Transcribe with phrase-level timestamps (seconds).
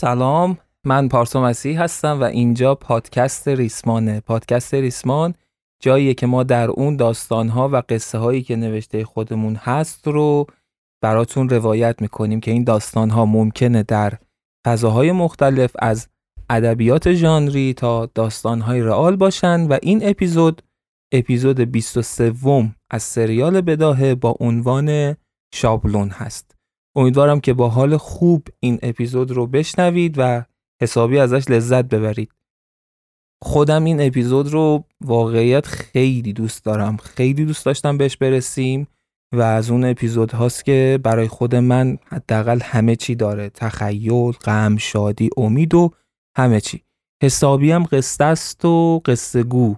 [0.00, 4.20] سلام من پارسا مسیح هستم و اینجا پادکست ریسمانه.
[4.20, 5.34] پادکست ریسمان
[5.82, 10.46] جاییه که ما در اون داستانها و قصه هایی که نوشته خودمون هست رو
[11.02, 14.18] براتون روایت می‌کنیم که این داستانها ممکنه در
[14.66, 16.08] فضاهای مختلف از
[16.50, 20.62] ادبیات ژانری تا داستانهای رئال باشن و این اپیزود
[21.12, 22.32] اپیزود 23
[22.90, 25.16] از سریال بداهه با عنوان
[25.54, 26.57] شابلون هست.
[26.98, 30.44] امیدوارم که با حال خوب این اپیزود رو بشنوید و
[30.82, 32.32] حسابی ازش لذت ببرید.
[33.42, 36.96] خودم این اپیزود رو واقعیت خیلی دوست دارم.
[36.96, 38.88] خیلی دوست داشتم بهش برسیم
[39.34, 43.48] و از اون اپیزود هاست که برای خود من حداقل همه چی داره.
[43.48, 45.90] تخیل، غم، شادی، امید و
[46.36, 46.82] همه چی.
[47.22, 49.76] حسابی هم قصه است و قصه گو.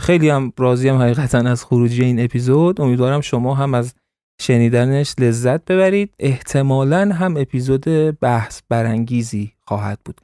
[0.00, 2.80] خیلی هم راضی هم حقیقتا از خروجی این اپیزود.
[2.80, 3.94] امیدوارم شما هم از
[4.42, 6.14] شنیدنش لذت ببرید.
[6.18, 7.84] احتمالا هم اپیزود
[8.20, 10.20] بحث برانگیزی خواهد بود.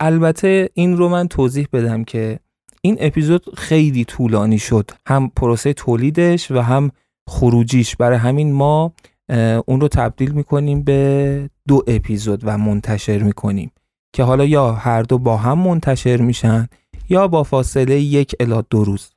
[0.00, 2.38] البته این رو من توضیح بدم که
[2.82, 4.90] این اپیزود خیلی طولانی شد.
[5.06, 6.90] هم پروسه تولیدش و هم
[7.28, 7.96] خروجیش.
[7.96, 8.92] برای همین ما
[9.66, 13.72] اون رو تبدیل می‌کنیم به دو اپیزود و منتشر می‌کنیم
[14.14, 16.68] که حالا یا هر دو با هم منتشر میشن
[17.08, 19.10] یا با فاصله یک الا دو روز.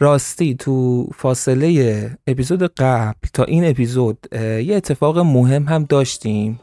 [0.00, 6.60] راستی تو فاصله اپیزود قبل تا این اپیزود یه اتفاق مهم هم داشتیم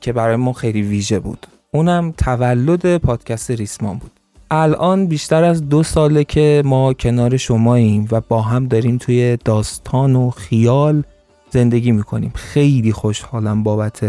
[0.00, 1.46] که برای ما خیلی ویژه بود.
[1.72, 4.10] اونم تولد پادکست ریسمان بود.
[4.50, 10.16] الان بیشتر از دو ساله که ما کنار شماییم و با هم داریم توی داستان
[10.16, 11.02] و خیال
[11.50, 12.32] زندگی می‌کنیم.
[12.34, 14.00] خیلی خوشحالم بابت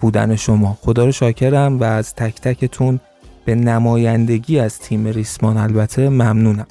[0.00, 0.78] بودن شما.
[0.80, 3.00] خدا رو شاکرم و از تک تکتون
[3.44, 6.66] به نمایندگی از تیم ریسمان البته ممنونم.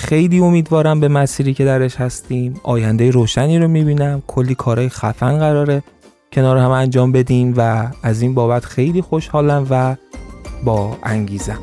[0.00, 4.22] خیلی امیدوارم به مسیری که درش هستیم آینده روشنی رو می‌بینم.
[4.26, 5.82] کلی کارهای خفن قراره
[6.32, 9.96] کنار هم انجام بدیم و از این بابت خیلی خوشحالم و
[10.64, 11.58] با انگیزم.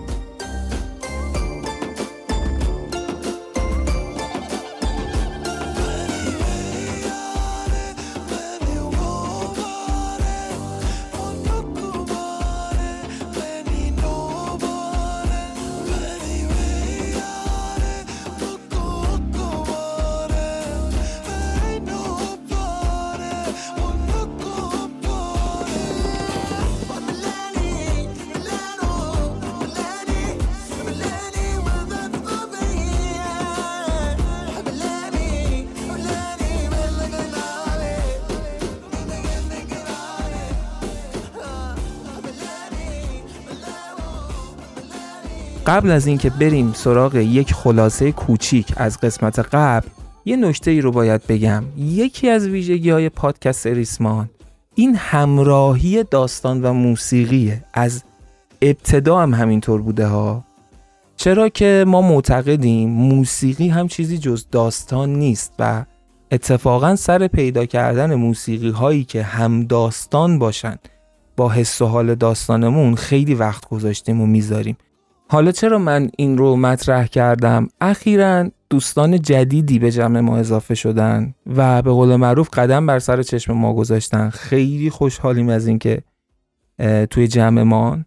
[45.67, 49.88] قبل از اینکه بریم سراغ یک خلاصه کوچیک از قسمت قبل
[50.26, 51.64] یه نکته ای رو باید بگم.
[51.78, 54.30] یکی از ویژگی های پادکست ریسمان
[54.76, 57.64] این همراهی داستان و موسیقیه.
[57.73, 58.04] از
[58.61, 60.44] ابتدا هم همینطور بوده ها.
[61.16, 65.86] چرا که ما معتقدیم موسیقی هم چیزی جز داستان نیست و
[66.32, 70.76] اتفاقا سر پیدا کردن موسیقی هایی که هم داستان باشن
[71.38, 74.78] با حس و حال داستانمون خیلی وقت گذاشتیم و می‌ذاریم.
[75.30, 81.33] حالا چرا من این رو مطرح کردم؟ اخیرا دوستان جدیدی به جمع ما اضافه شدن
[81.55, 84.30] و به قول معروف قدم بر سر چشم ما گذاشتن.
[84.30, 86.02] خیلی خوشحالیم از اینکه
[87.10, 87.98] توی جمع ما.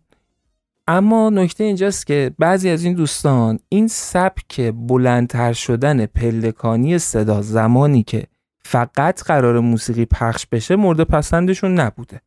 [0.89, 8.03] اما نکته اینجاست که بعضی از این دوستان این سبک بلندتر شدن پلکانی صدا زمانی
[8.03, 8.25] که
[8.63, 12.21] فقط قراره موسیقی پخش بشه مورد پسندشون نبوده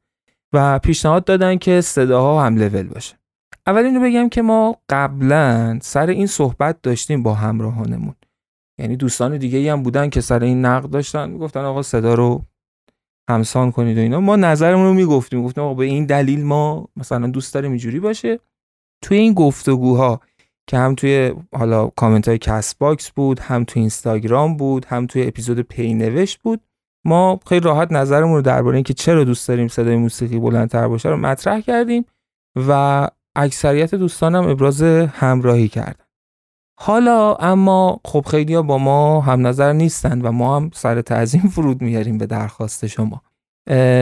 [0.53, 3.22] و پیشنهاد دادن که صداها هم لول باشه.
[3.67, 8.15] اول اینو بگم که ما قبلا سر این صحبت داشتیم با همراهانمون.
[8.79, 12.41] یعنی دوستان دیگه هم بودن که سر این نقد داشتن می‌گفتن آقا صدا رو
[13.29, 14.19] همسان کنید و اینا.
[14.19, 15.43] ما نظرمون رو می‌گفتیم.
[15.43, 18.39] گفتیم آقا به این دلیل ما مثلا دوست داریم اینجوری باشه.
[19.03, 20.19] توی این گفتگوها
[20.67, 25.59] که هم توی حالا کامنت های Castbox بود هم توی اینستاگرام بود هم توی اپیزود
[25.59, 26.61] پی نوشت بود
[27.05, 31.17] ما خیلی راحت نظرمون رو درباره اینکه چرا دوست داریم صدای موسیقی بلندتر باشه رو
[31.17, 32.05] مطرح کردیم
[32.67, 36.05] و اکثریت دوستانم ابراز همراهی کردن.
[36.79, 41.81] حالا اما خب خیلی با ما هم نظر نیستن و ما هم سر تعظیم فرود
[41.81, 43.21] میاریم به درخواست شما.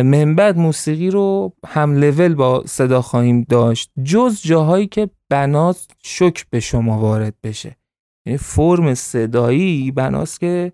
[0.03, 6.45] من بعد موسیقی رو هم لول با صدا خواهیم داشت جز جاهایی که بناست شک
[6.49, 7.77] به شما وارد بشه.
[8.25, 10.73] یعنی فرم صدایی بناست که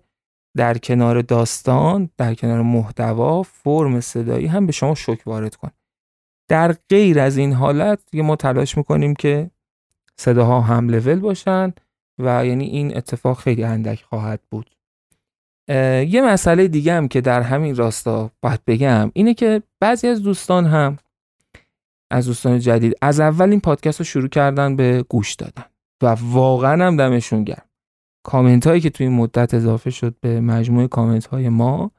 [0.56, 5.70] در کنار داستان در کنار محتوا فرم صدایی هم به شما شک وارد کن
[6.48, 9.50] در غیر از این حالت دیگه ما تلاش می‌کنیم که
[10.16, 11.72] صداها هم لول باشن
[12.18, 14.70] و یعنی این اتفاق خیلی اندک خواهد بود.
[16.08, 20.66] یه مسئله دیگه هم که در همین راستا باید بگم اینه که بعضی از دوستان
[20.66, 20.98] هم
[22.10, 25.64] از دوستان جدید از اول این پادکست رو شروع کردن به گوش دادن
[26.02, 27.64] و واقعا هم دمشون گرم.
[28.22, 31.90] کامنت هایی که توی این مدت اضافه شد به مجموعه کامنت های ما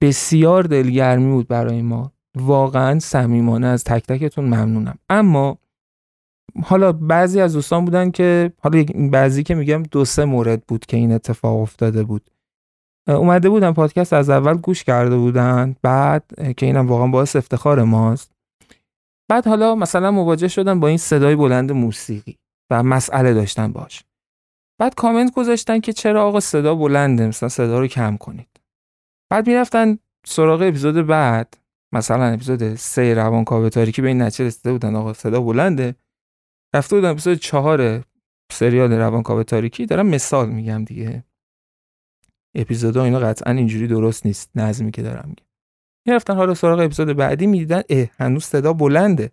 [0.00, 2.12] بسیار دلگرمی بود برای ما.
[2.36, 4.98] واقعا صمیمانه از تک تکتون ممنونم.
[5.10, 5.58] اما
[6.64, 10.96] حالا بعضی از دوستان بودن که حالا بعضی که میگم دو سه مورد بود که
[10.96, 12.30] این اتفاق افتاده بود.
[13.08, 18.32] اومده بودن پادکست از اول گوش کرده بودن بعد که اینم واقعا باعث افتخار ماست.
[19.28, 22.38] بعد حالا مثلا مواجه شدن با این صدای بلند موسیقی
[22.70, 24.04] و مسئله داشتن باش.
[24.78, 28.48] بعد کامنت گذاشتن که چرا آقا صدا بلنده مثلا صدا رو کم کنید.
[29.30, 31.56] بعد می‌رفتن سراغ اپیزود بعد
[31.92, 34.94] مثلا اپیزود سه روانکاو تاریکی به این نتیجه رسیده بودن.
[34.94, 35.94] آقا صدا بلنده.
[36.74, 38.04] رفته بودن اپیزود چهار
[38.52, 39.86] سریال روانکاو تاریکی.
[39.86, 41.24] دارم مثال میگم دیگه.
[42.54, 44.50] اپیزودا اینا قطعا اینجوری درست نیست.
[44.54, 45.46] نظمی که دارم میگم.
[46.06, 49.30] می‌رفتن حالا سراغ اپیزود بعدی می‌دیدن اه هنوز صدا بلنده.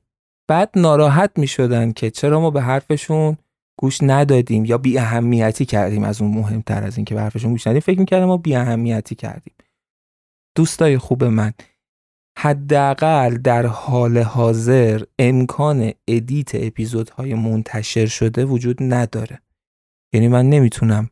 [0.48, 3.38] بعد ناراحت می‌شدن که چرا ما به حرفشون
[3.80, 6.04] گوش ندادیم یا بی اهمیتی کردیم.
[6.04, 9.54] از اون مهمتر از اینکه به حرفشون گوش ندیم فکر می‌کردم ما بی اهمیتی کردیم.
[10.56, 11.54] دوستای خوب من.
[12.42, 19.42] حداقل در حال حاضر امکان ادیت اپیزودهای منتشر شده وجود نداره.
[20.14, 21.10] یعنی من نمی‌تونم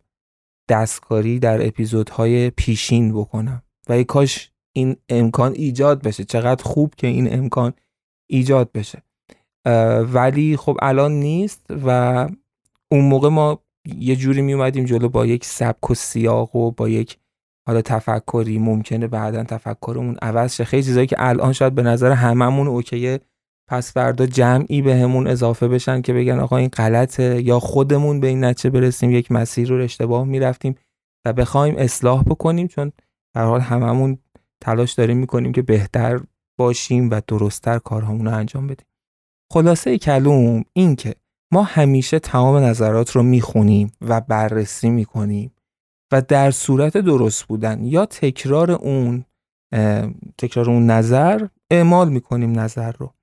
[0.69, 3.63] دستکاری در اپیزودهای پیشین بکنم.
[3.89, 6.23] و ای کاش این امکان ایجاد بشه.
[6.23, 7.73] چقدر خوب که این امکان
[8.29, 9.03] ایجاد بشه.
[10.13, 11.89] ولی خب الان نیست و
[12.91, 16.89] اون موقع ما یه جوری می اومدیم جلو با یک سبک و سیاق و با
[16.89, 17.17] یک
[17.67, 20.63] حالا تفکری ممکنه بعدا تفکرمون عوض شه.
[20.63, 23.19] خیلی چیزایی که الان شاید به نظر هممون اوکیه.
[23.69, 28.27] پس فردا جمعی بهمون به اضافه بشن که بگن آقا این غلطه یا خودمون به
[28.27, 29.11] این نتیجه برسیم.
[29.11, 30.75] یک مسیر رو اشتباه می‌رفتیم
[31.25, 32.91] و بخوایم اصلاح بکنیم چون
[33.35, 34.17] در حال هممون
[34.61, 36.19] تلاش داریم می‌کنیم که بهتر
[36.59, 38.87] باشیم و درستتر کارهامون رو انجام بدیم.
[39.53, 41.15] خلاصه کلوم این که
[41.51, 45.51] ما همیشه تمام نظرات رو می‌خونیم و بررسی می‌کنیم.
[46.11, 49.25] و در صورت درست بودن یا تکرار اون
[50.37, 53.13] تکرار اون نظر اعمال می‌کنیم نظر رو.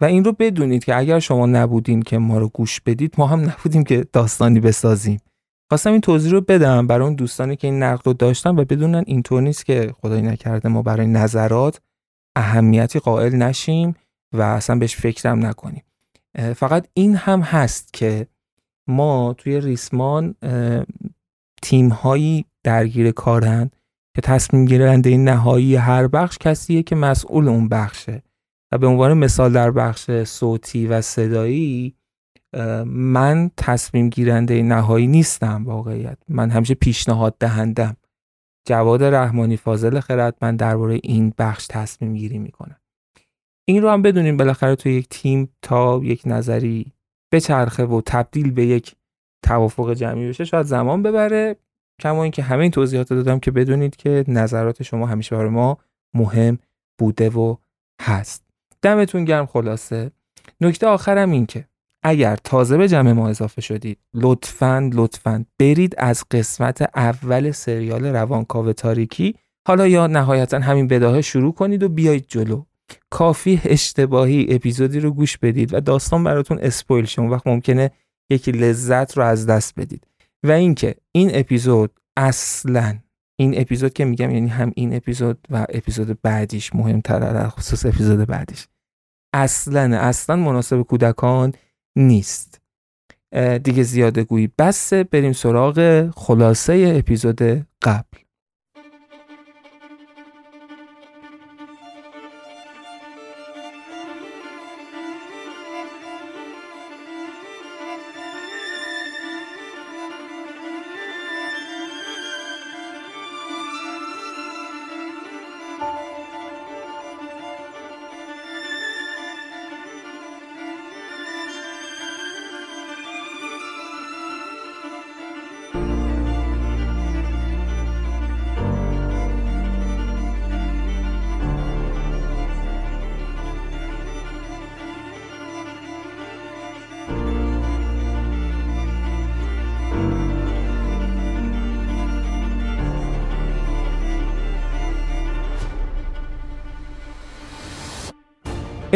[0.00, 3.40] و این رو بدونید که اگر شما نبودین که ما رو گوش بدید ما هم
[3.40, 5.20] نبودیم که داستانی بسازیم.
[5.68, 9.04] خواستم این توضیح رو بدم برای اون دوستانی که این نقد رو داشتن و بدونن
[9.06, 11.80] اینطور نیست که خدای نکرده ما برای نظرات
[12.36, 13.94] اهمیتی قائل نشیم
[14.32, 15.82] و اصلا بهش فکرم نکنیم.
[16.56, 18.26] فقط این هم هست که
[18.86, 20.34] ما توی ریسمان
[21.64, 23.70] تیم هایی درگیر کارن
[24.16, 28.22] که تصمیم گیرنده نهایی هر بخش کسیه که مسئول اون بخشه.
[28.72, 31.94] و به عنوان مثال در بخش صوتی و صدایی
[32.86, 36.18] من تصمیم گیرنده نهایی نیستم واقعیت.
[36.28, 37.96] من همیشه پیشنهاد دهندم.
[38.68, 40.00] جواد رحمانی فاضل
[40.42, 42.80] من درباره این بخش تصمیم گیری می‌کنم.
[43.68, 46.92] این رو هم بدونیم بالاخره تو یک تیم تا یک نظری
[47.32, 48.94] بچرخه و تبدیل به یک
[49.44, 51.56] توافق جمعی بشه شاید زمان ببره.
[52.00, 55.78] کما اینکه همه این توضیحات دادم که بدونید که نظرات شما همیشه برای ما
[56.14, 56.58] مهم
[56.98, 57.56] بوده و
[58.02, 58.44] هست.
[58.82, 60.10] دمتون گرم خلاصه.
[60.60, 61.64] نکته آخرم این که
[62.02, 68.72] اگر تازه به جمع ما اضافه شدید لطفا لطفا برید از قسمت اول سریال روانکاو
[68.72, 69.34] تاریکی
[69.66, 72.64] حالا یا نهایتا همین بداهه شروع کنید و بیایید جلو.
[73.10, 77.22] کافی اشتباهی اپیزودی رو گوش بدید و داستان براتون اسپویل شه.
[77.22, 77.90] وقت ممکنه
[78.30, 80.06] یکی لذت رو از دست بدید.
[80.42, 82.98] و اینکه این اپیزود اصلا
[83.36, 88.26] این اپیزود که میگم یعنی هم این اپیزود و اپیزود بعدیش مهمتر در خصوص اپیزود
[88.26, 88.66] بعدیش.
[89.34, 91.52] اصلا اصلا مناسب کودکان
[91.96, 92.60] نیست.
[93.64, 97.42] دیگه زیاده گویی بسه بریم سراغ خلاصه اپیزود
[97.82, 98.18] قبل.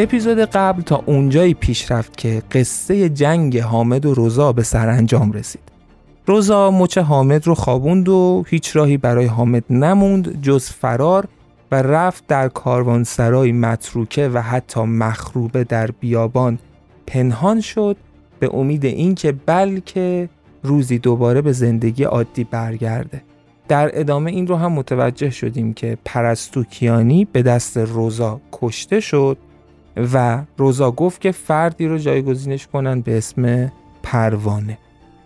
[0.03, 5.63] اپیزود قبل تا اونجایی پیش رفت که قصه جنگ حامد و روزا به سرانجام رسید.
[6.27, 11.29] روزا مچ حامد رو خوابوند و هیچ راهی برای حامد نموند جز فرار
[11.73, 16.59] و رفت در کاروانسرای متروکه و حتی مخروبه در بیابان
[17.07, 17.97] پنهان شد
[18.41, 20.29] به امید اینکه بلکه
[20.63, 23.23] روزی دوباره به زندگی عادی برگرده
[23.69, 29.39] در ادامه این رو هم متوجه شدیم که پرستوکیانی به دست روزا کشته شد
[30.15, 34.79] و روزا گفت که فردی رو جایگزینش کنن به اسم پروانه.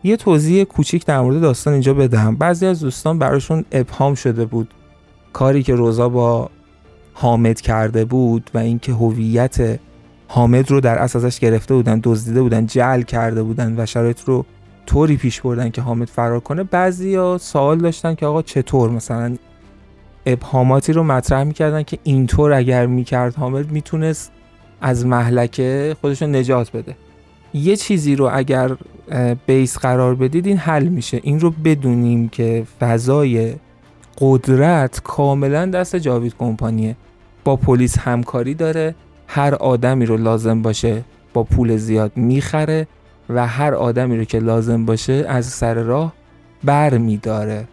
[0.05, 4.75] یه توضیح کوچیک در مورد داستان اینجا بدم بعضی از دوستان براشون ابهام شده بود.
[5.33, 6.51] کاری که روزا با
[7.15, 9.79] حامد کرده بود و اینکه هویت
[10.29, 14.45] حامد رو در اساس ازش گرفته بودن دزدیده بودن جعل کرده بودن و شرایط رو
[14.87, 19.37] طوری پیش بردن که حامد فرار کنه بعضیا سوال داشتن که آقا چطور؟ مثلا
[20.27, 24.33] ابهاماتی رو مطرح می‌کردن که اینطور اگر می‌کرد حامد می‌تونست
[24.83, 26.97] از محلکه خودش نجات بده.
[27.55, 28.71] یه چیزی رو اگر
[29.47, 31.21] بیس قرار بدید این حل میشه.
[31.23, 33.55] این رو بدونیم که فضای
[34.19, 36.97] قدرت کاملا دست جاوید کمپانیه.
[37.45, 38.95] با پلیس همکاری داره.
[39.27, 42.87] هر آدمی رو لازم باشه با پول زیاد می‌خره
[43.29, 46.13] و هر آدمی رو که لازم باشه از سر راه
[46.65, 47.69] بر میداره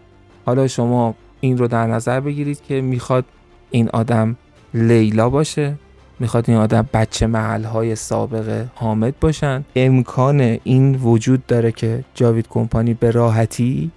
[0.45, 3.25] حالا شما این رو در نظر بگیرید که می‌خواد
[3.71, 4.35] این آدم
[4.73, 5.75] لیلا باشه.
[6.19, 9.65] می‌خواد این آدم بچه محل سابق حامد باشن.
[9.75, 13.91] امکان این وجود داره که جاوید کمپانی به راحتی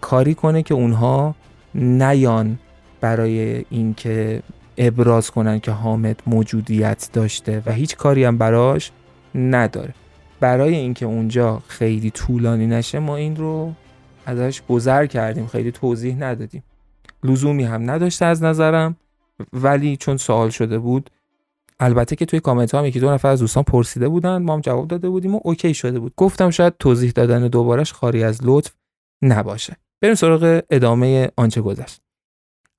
[0.00, 1.34] کاری کنه که اونها
[1.74, 2.58] نیان
[3.00, 4.42] برای اینکه
[4.78, 8.90] ابراز کنن که حامد موجودیت داشته و هیچ کاری هم براش
[9.34, 9.94] نداره.
[10.40, 13.72] برای اینکه اونجا خیلی طولانی نشه ما این رو
[14.26, 16.62] ازش گذر کردیم خیلی توضیح ندادیم.
[17.24, 18.96] لزومی هم نداشته از نظرم
[19.52, 21.10] ولی چون سوال شده بود
[21.80, 24.88] البته که توی کامنت هم یکی دو نفر از دوستان پرسیده بودن ما هم جواب
[24.88, 26.12] داده بودیم و اوکی شده بود.
[26.16, 28.72] گفتم شاید توضیح دادن دوبارش خاری از لطف
[29.22, 29.76] نباشه.
[30.02, 32.00] بریم سراغ ادامه آنچه گذشت.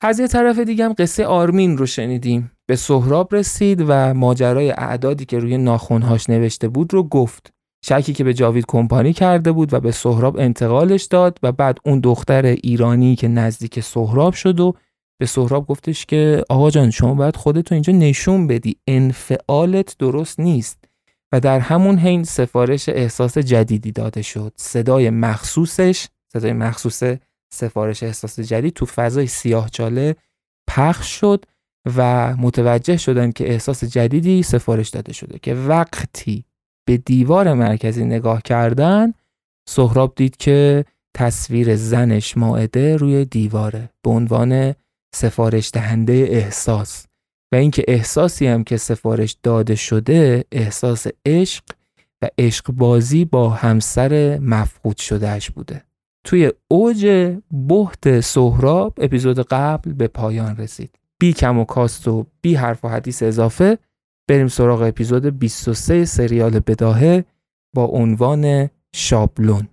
[0.01, 2.51] از یه طرف دیگه هم قصه آرمین رو شنیدیم.
[2.65, 7.53] به سهراب رسید و ماجرای اعدادی که روی ناخونهاش نوشته بود رو گفت.
[7.86, 12.00] شکی که به جاوید کمپانی کرده بود و به سهراب انتقالش داد و بعد اون
[12.00, 14.74] دختر ایرانی که نزدیک سهراب شد و
[15.22, 18.75] به سهراب گفتش که آقا جان شما باید خودتو اینجا نشون بدی.
[18.88, 20.84] انفعالت درست نیست.
[21.32, 24.54] و در همون حین سفارش احساس جدیدی داده شد.
[24.56, 27.04] صدای مخصوصش صدای مخصوص
[27.54, 30.16] سفارش احساس جدید تو فضای سیاه چاله
[30.70, 31.46] پخش شد
[31.98, 36.46] و متوجه شدن که احساس جدیدی سفارش داده شده که وقتی
[36.88, 39.13] به دیوار مرکزی نگاه کردن
[39.70, 40.86] سهراب دید که
[41.16, 43.90] تصویر زنش ماعده روی دیواره.
[44.04, 44.74] به عنوان
[45.15, 47.06] سفارش دهنده احساس
[47.51, 51.63] و اینکه احساسی هم که سفارش داده شده احساس عشق
[52.22, 55.84] و عشق بازی با همسر مفقود شدهش بوده.
[56.24, 57.08] توی اوج
[57.70, 61.00] بحت سهراب اپیزود قبل به پایان رسید.
[61.20, 63.77] بی کم و کاست و بی حرف و حدیث اضافه
[64.30, 67.25] بریم سراغ اپیزود 23 سریال بداهه
[67.75, 69.68] با عنوان شابلون.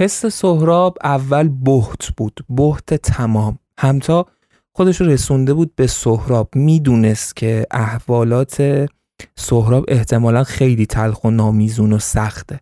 [0.00, 3.58] حس سهراب اول بهت بود بهت تمام.
[3.78, 4.26] همتا
[4.76, 6.48] خودش رسونده بود به سهراب.
[6.54, 8.86] می‌دونست که احوالات
[9.36, 12.60] سهراب احتمالا خیلی تلخ و نامیزون و سخته.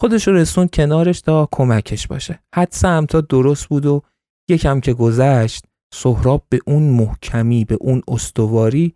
[0.00, 2.38] خودش رو رسوند کنارش تا کمکش باشه.
[2.54, 4.02] حدس همتا درست بود و
[4.48, 8.94] یکم که گذشت سهراب به اون محکمی به اون استواری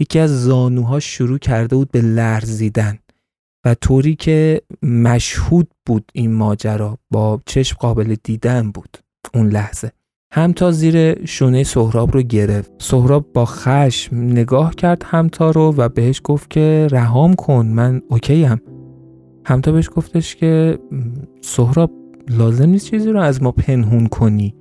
[0.00, 2.98] یکی از زانوها شروع کرده بود به لرزیدن.
[3.64, 8.98] و طوری که مشهود بود این ماجرا با چشم قابل دیدن بود
[9.34, 9.92] اون لحظه.
[10.32, 12.72] همتا زیر شونه سهراب رو گرفت.
[12.78, 18.44] سهراب با خشم نگاه کرد همتا رو و بهش گفت که رهام کن من اوکی
[18.44, 18.60] هم
[19.46, 20.78] همتا بهش گفتش که
[21.40, 21.90] سهراب
[22.28, 24.54] لازم نیست چیزی رو از ما پنهون کنی.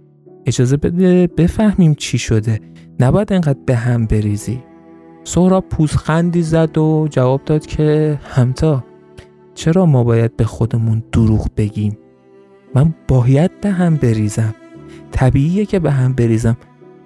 [0.45, 2.59] اجازه بده بفهمیم چی شده.
[2.99, 4.63] نباید انقدر به هم بریزی.
[5.23, 8.83] سهراب پوزخندی زد و جواب داد که همتا
[9.55, 11.97] چرا ما باید به خودمون دروغ بگیم؟
[12.75, 14.55] من باید به هم بریزم.
[15.11, 16.57] طبیعیه که به هم بریزم.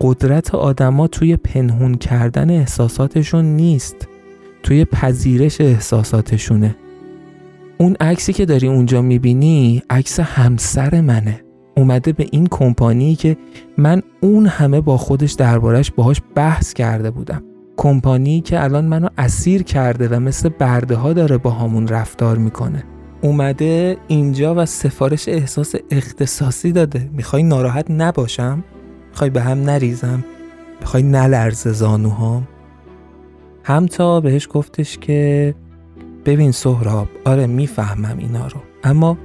[0.02, 4.08] قدرت آدما توی پنهون کردن احساساتشون نیست.
[4.64, 6.76] توی پذیرش احساساتشونه.
[7.78, 11.42] اون عکسی که داری اونجا می‌بینی عکس همسر منه.
[11.78, 13.38] اومده به این کمپانی که
[13.78, 17.44] من اون همه با خودش دربارش باهاش بحث کرده بودم.
[17.78, 22.84] کمپانی که الان منو اسیر کرده و مثل برده ها داره با همون رفتار می‌کنه.
[23.22, 27.10] اومده اینجا و سفارش احساس اختصاصی داده.
[27.14, 28.64] می‌خوای ناراحت نباشم؟
[29.10, 30.26] می‌خوای به هم نریزم؟
[30.80, 32.48] می‌خوای نلرزه زانوهام؟
[33.64, 35.56] هم تا بهش گفتش که
[36.26, 38.62] ببین سهراب آره می‌فهمم اینا رو.
[38.84, 39.18] اما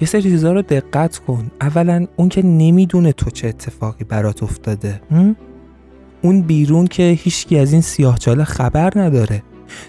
[0.00, 1.50] یه سری چیزا رو دقت کن.
[1.60, 5.00] اولا اون که نمی‌دونه تو چه اتفاقی برات افتاده.
[6.22, 9.42] اون بیرون که هیچکی از این سیاهچاله خبر نداره.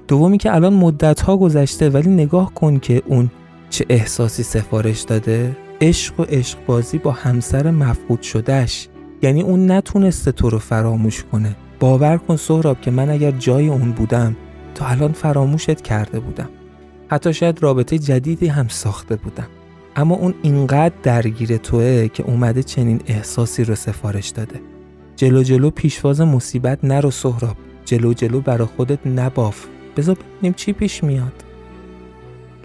[0.08, 3.32] دومی که الان مدت ها گذشته ولی نگاه کن که اون
[3.70, 5.58] چه احساسی سفارش داده.
[5.82, 8.88] عشق و عشق بازی با همسر مفقود شدهش.
[9.22, 11.56] یعنی اون نتونسته تو رو فراموش کنه.
[11.80, 14.36] باور کن سهراب که من اگر جای اون بودم
[14.76, 16.50] تا الان فراموشت کرده بودم.
[17.08, 19.48] حتی شاید رابطه جدیدی هم ساخته بودم.
[19.96, 24.60] اما اون اینقدر درگیر توه که اومده چنین احساسی رو سفارش داده.
[25.20, 29.66] جلو جلو پیشواز مصیبت نرو سهراب جلو جلو برا خودت نباف
[29.98, 31.44] بذار ببینیم چی پیش میاد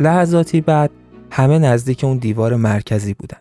[0.00, 0.90] لحظاتی بعد
[1.30, 3.36] همه نزدیک اون دیوار مرکزی بودن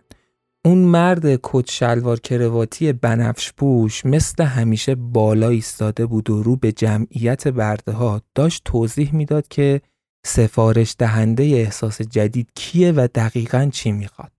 [0.65, 6.71] اون مرد کت شلوار کرواتی بنفش پوش مثل همیشه بالا ایستاده بود و رو به
[6.71, 9.81] جمعیت برده ها داشت توضیح می‌داد که
[10.25, 14.31] سفارش دهنده احساس جدید کیه و دقیقا چی می‌خواد.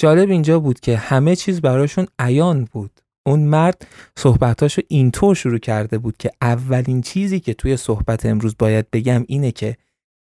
[0.00, 3.00] جالب اینجا بود که همه چیز براشون عیان بود.
[3.26, 3.86] اون مرد
[4.18, 9.52] صحبتاشو اینطور شروع کرده بود که اولین چیزی که توی صحبت امروز باید بگم اینه
[9.52, 9.76] که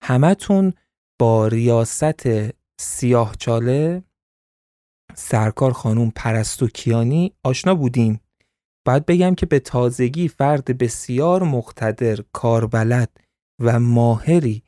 [0.05, 0.73] همتون
[1.21, 2.29] با ریاست
[2.81, 4.03] سیاه چاله
[5.15, 8.21] سرکار خانوم پرستو کیانی آشنا بودین.
[8.87, 13.11] باید بگم که به تازگی فرد بسیار مقتدر کاربلد
[13.63, 14.63] و ماهری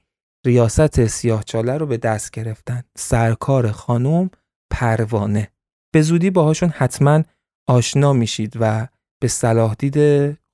[0.46, 2.82] ریاست سیاهچاله رو به دست گرفتن.
[2.99, 4.30] سرکار خانم
[4.70, 5.49] پروانه.
[5.94, 7.22] به زودی باهاشون حتما
[7.70, 8.88] آشنا میشید و
[9.22, 9.98] به صلاح دید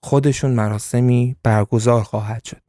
[0.05, 2.63] خودشون مراسمی برگزار خواهد شد.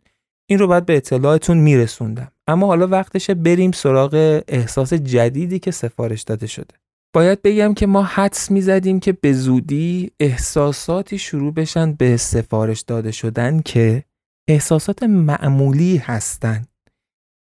[0.50, 2.32] این رو باید به اطلاعتون میرسوندم.
[2.48, 6.76] اما حالا وقتشه بریم سراغ احساس جدیدی که سفارش داده شده.
[7.14, 13.12] باید بگم که ما حدس می‌زدیم که به زودی احساساتی شروع بشن به سفارش داده
[13.12, 14.04] شدن که
[14.50, 16.68] احساسات معمولی هستند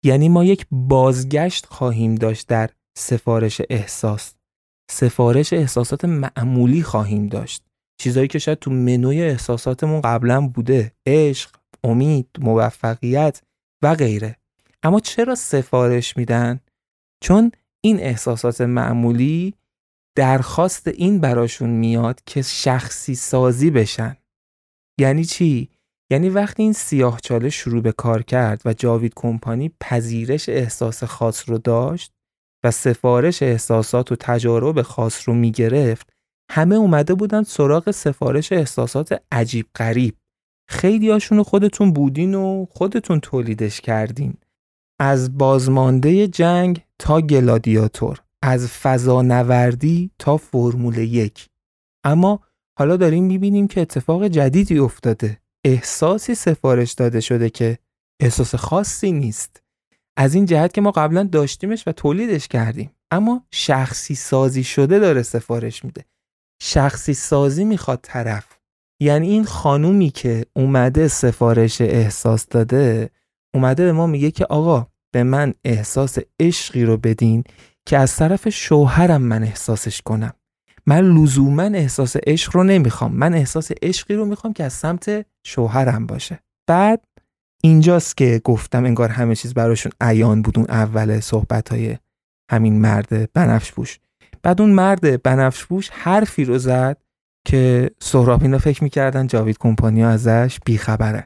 [0.06, 4.34] یعنی ما یک بازگشت خواهیم داشت در سفارش احساس.
[4.92, 7.64] سفارش احساسات معمولی خواهیم داشت.
[7.98, 11.50] چیزایی که شاید تو منوی احساساتمون قبلا بوده عشق
[11.84, 13.42] امید موفقیت
[13.82, 14.38] و غیره.
[14.84, 16.60] اما چرا سفارش میدن؟
[17.24, 19.54] چون این احساسات معمولی
[20.16, 24.18] درخواست این براشون میاد که شخصی سازی بشن.
[25.00, 25.70] یعنی چی؟
[26.12, 31.50] یعنی وقتی این سیاه چاله شروع به کار کرد و جاوید کمپانی پذیرش احساس خاص
[31.50, 32.12] رو داشت
[32.66, 36.10] و سفارش احساسات و تجارب خاص رو می‌گرفت
[36.52, 40.16] همه اومده بودن سراغ سفارش احساسات عجیب غریب.
[40.70, 44.34] خیلی هاشون خودتون بودین و خودتون تولیدش کردین.
[45.00, 51.50] از بازمانده جنگ تا گلادیاتور از فضانوردی تا فرمول یک.
[52.04, 52.40] اما
[52.78, 55.38] حالا داریم می‌بینیم که اتفاق جدیدی افتاده.
[55.66, 57.78] احساسی سفارش داده شده که
[58.20, 59.65] احساس خاصی نیست.
[60.18, 62.92] از این جهت که ما قبلا داشتیمش و تولیدش کردیم.
[63.12, 66.06] اما شخصی سازی شده داره سفارش میده.
[66.62, 68.46] شخصی سازی می‌خواد طرف.
[69.02, 73.10] یعنی این خانومی که اومده سفارش احساس داده
[73.54, 77.44] اومده به ما میگه که آقا به من احساس عشقی رو بدین
[77.86, 80.34] که از طرف شوهرم من احساسش کنم.
[80.86, 83.12] من لزوما احساس عشق رو نمی‌خوام.
[83.12, 86.40] من احساس عشقی رو می‌خوام که از سمت شوهرم باشه.
[86.68, 87.02] بعد
[87.66, 91.98] اینجاست که گفتم انگار همه چیز براشون عیان بود اون اول صحبت های
[92.52, 94.00] همین مرد بنفش بوش
[94.44, 96.98] بعد اون مرد بنفش بوش حرفی رو زد
[97.48, 101.24] که سهراب اینا فکر می‌کردن جاوید کمپانیا ازش بیخبرن.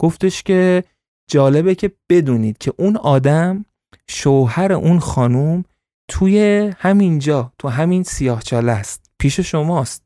[0.00, 0.84] گفتش که
[1.30, 3.64] جالبه که بدونید که اون آدم
[4.08, 5.64] شوهر اون خانوم
[6.10, 10.02] توی همینجا تو همین سیاهچاله است پیش شماست.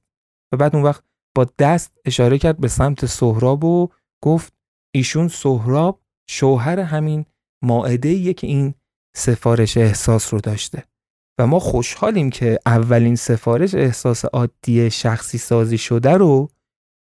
[0.52, 1.02] و بعد اون وقت
[1.36, 3.88] با دست اشاره کرد به سمت سهراب و
[4.22, 4.59] گفت
[4.94, 6.00] ایشون سهراب
[6.30, 7.24] شوهر همین
[7.64, 8.74] ماعده که این
[9.16, 10.84] سفارش احساس رو داشته.
[11.38, 16.48] و ما خوشحالیم که اولین سفارش احساس عادی شخصی سازی شده رو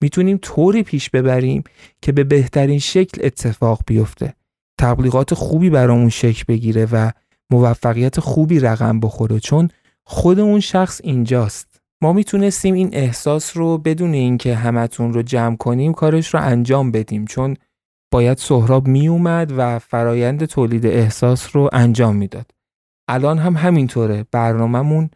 [0.02, 1.64] می‌تونیم طوری پیش ببریم
[2.02, 4.34] که به بهترین شکل اتفاق بیفته.
[4.80, 7.12] تبلیغات خوبی برامون شکل بگیره و
[7.52, 9.70] موفقیت خوبی رقم بخوره چون
[10.06, 11.82] خود اون شخص اینجاست.
[12.04, 17.26] ما می‌تونستیم این احساس رو بدون اینکه همتون رو جمع کنیم کارش رو انجام بدیم
[17.26, 17.58] چون
[18.12, 22.52] باید سهراب می اومد و فرایند تولید احساس رو انجام می‌داد.
[23.08, 24.26] الان هم همینطوره.
[24.32, 25.10] برنامهمون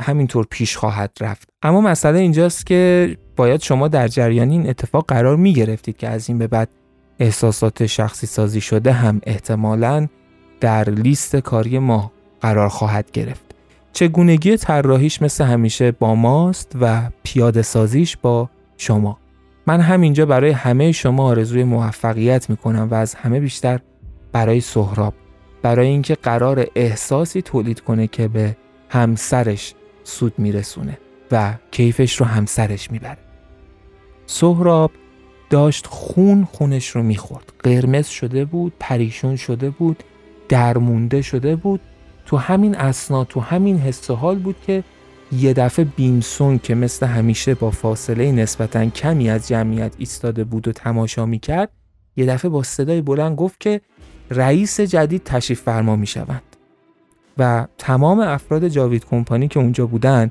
[0.00, 1.48] همینطور پیش خواهد رفت.
[1.62, 6.28] اما مسئله اینجاست که باید شما در جریان این اتفاق قرار می گرفتید که از
[6.28, 6.68] این به بعد
[7.18, 10.06] احساسات شخصی سازی شده هم احتمالا
[10.60, 13.54] در لیست کاری ما قرار خواهد گرفت.
[13.92, 19.18] چگونگی طراحیش مثل همیشه با ماست و پیاده سازیش با شما.
[19.68, 23.80] من همینجا برای همه شما آرزوی موفقیت می‌کنم و از همه بیشتر
[24.32, 25.14] برای سهراب.
[25.62, 28.56] برای اینکه قرار احساسی تولید کنه که به
[28.88, 30.98] همسرش سود میرسونه
[31.32, 33.18] و کیفش رو همسرش می‌بره.
[34.26, 34.90] سهراب
[35.50, 37.52] داشت خون خونش رو می‌خورد.
[37.58, 40.02] قرمز شده بود پریشون شده بود
[40.48, 41.80] درمونده شده بود.
[42.26, 44.84] تو همین اسنا تو همین حس حال بود که
[45.32, 50.72] یه دفعه بیمسون که مثل همیشه با فاصله نسبتا کمی از جمعیت ایستاده بود و
[50.72, 51.70] تماشا می‌کرد
[52.16, 53.80] یه دفعه با صدای بلند گفت که
[54.30, 56.42] رئیس جدید تشریف فرما می‌شوند
[57.38, 60.30] و تمام افراد جاوید کمپانی که اونجا بودن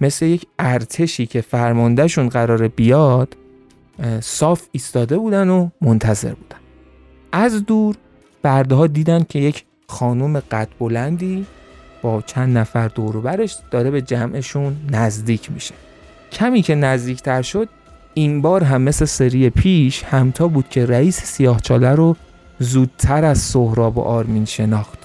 [0.00, 3.36] مثل یک ارتشی که فرماندهشون قرار بیاد
[4.20, 6.58] صاف ایستاده بودن و منتظر بودن.
[7.32, 7.96] از دور
[8.42, 11.46] برده ها دیدن که یک خانوم قد بلندی
[12.02, 15.74] با چند نفر دور برش داره به جمعشون نزدیک میشه.
[16.32, 17.68] کمی که نزدیکتر شد
[18.14, 22.16] این بار هم مثل سری پیش همتا بود که رئیس سیاهچاله رو
[22.58, 24.98] زودتر از سهراب و آرمین شناخت.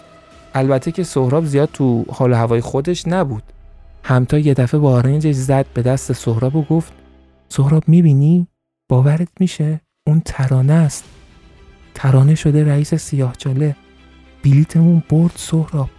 [0.53, 3.43] البته که سهراب زیاد تو حال هوای خودش نبود.
[4.03, 6.93] همتا یه دفعه با آرنجش زد به دست سهراب و گفت
[7.49, 8.47] سهراب می‌بینی؟
[8.89, 11.03] باورت میشه؟ اون ترانه است.
[11.95, 13.75] ترانه شده رئیس سیاهچاله
[14.43, 15.89] بلیتمون برد سهراب.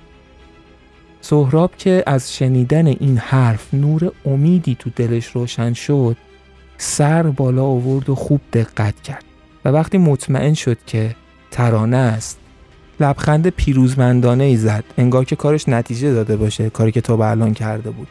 [1.24, 6.16] سهراب که از شنیدن این حرف نور امیدی تو دلش روشن شد
[6.78, 9.24] سر بالا آورد و خوب دقت کرد
[9.64, 11.14] و وقتی مطمئن شد که
[11.50, 12.38] ترانه است
[13.00, 14.84] لبخند پیروزمندانه ای زد.
[14.98, 18.08] انگار که کارش نتیجه داده باشه کاری که تا به الان کرده بود.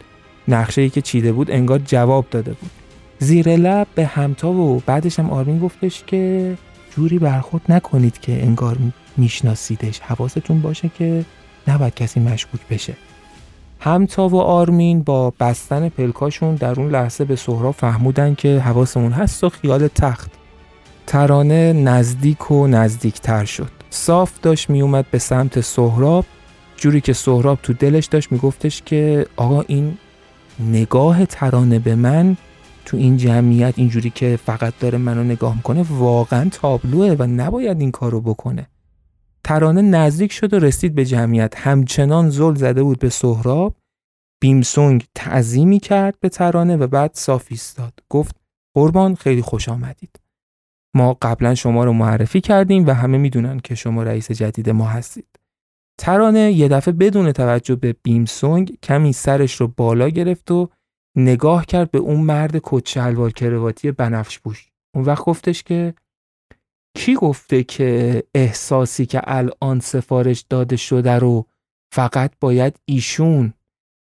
[0.48, 2.72] نقشه ای که چیده بود انگار جواب داده بود.
[3.20, 6.54] زیر لب به همتا و بعدش هم آرمین گفتش که
[6.96, 8.78] جوری برخورد نکنید که انگار
[9.18, 10.00] میشناسیدش.
[10.00, 11.26] حواستون باشه که
[11.68, 12.94] نباید کسی مشکوک بشه.
[13.80, 19.44] همتا و آرمین با بستن پلکاشون در اون لحظه به سهراب فهمودن که حواسمون هست
[19.44, 20.32] و خیال تخت.
[21.08, 23.72] ترانه نزدیک و نزدیکتر شد.
[23.90, 26.26] صاف داشت میومد به سمت سهراب.
[26.78, 29.98] جوری که سهراب تو دلش داشت میگفتش که آقا این
[30.60, 32.38] نگاه ترانه به من
[32.86, 37.92] تو این جمعیت اینجوری که فقط داره منو نگاه می‌کنه واقعا تابلوه و نباید این
[37.92, 38.68] کارو بکنه.
[39.46, 41.58] ترانه نزدیک شد و رسید به جمعیت.
[41.58, 43.76] همچنان زل زده بود به سهراب.
[44.42, 47.94] بیمسونگ تعظیمی کرد به ترانه و بعد صاف ایستاد.
[48.10, 48.36] گفت
[48.76, 50.20] قربان خیلی خوش آمدید.
[50.96, 55.40] ما قبلا شما رو معرفی کردیم و همه می‌دونن که شما رئیس جدید ما هستید.
[56.00, 60.70] ترانه یه دفعه بدون توجه به بیمسونگ کمی سرش رو بالا گرفت و
[61.18, 64.70] نگاه کرد به اون مرد کت کرواتی بنفش پوش.
[64.96, 65.94] اون وقت گفتش که
[66.96, 71.46] کی گفته که احساسی که الان سفارش داده شده رو
[71.94, 73.54] فقط باید ایشون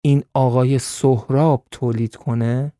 [0.03, 2.73] این آقای سهراب تولید کنه؟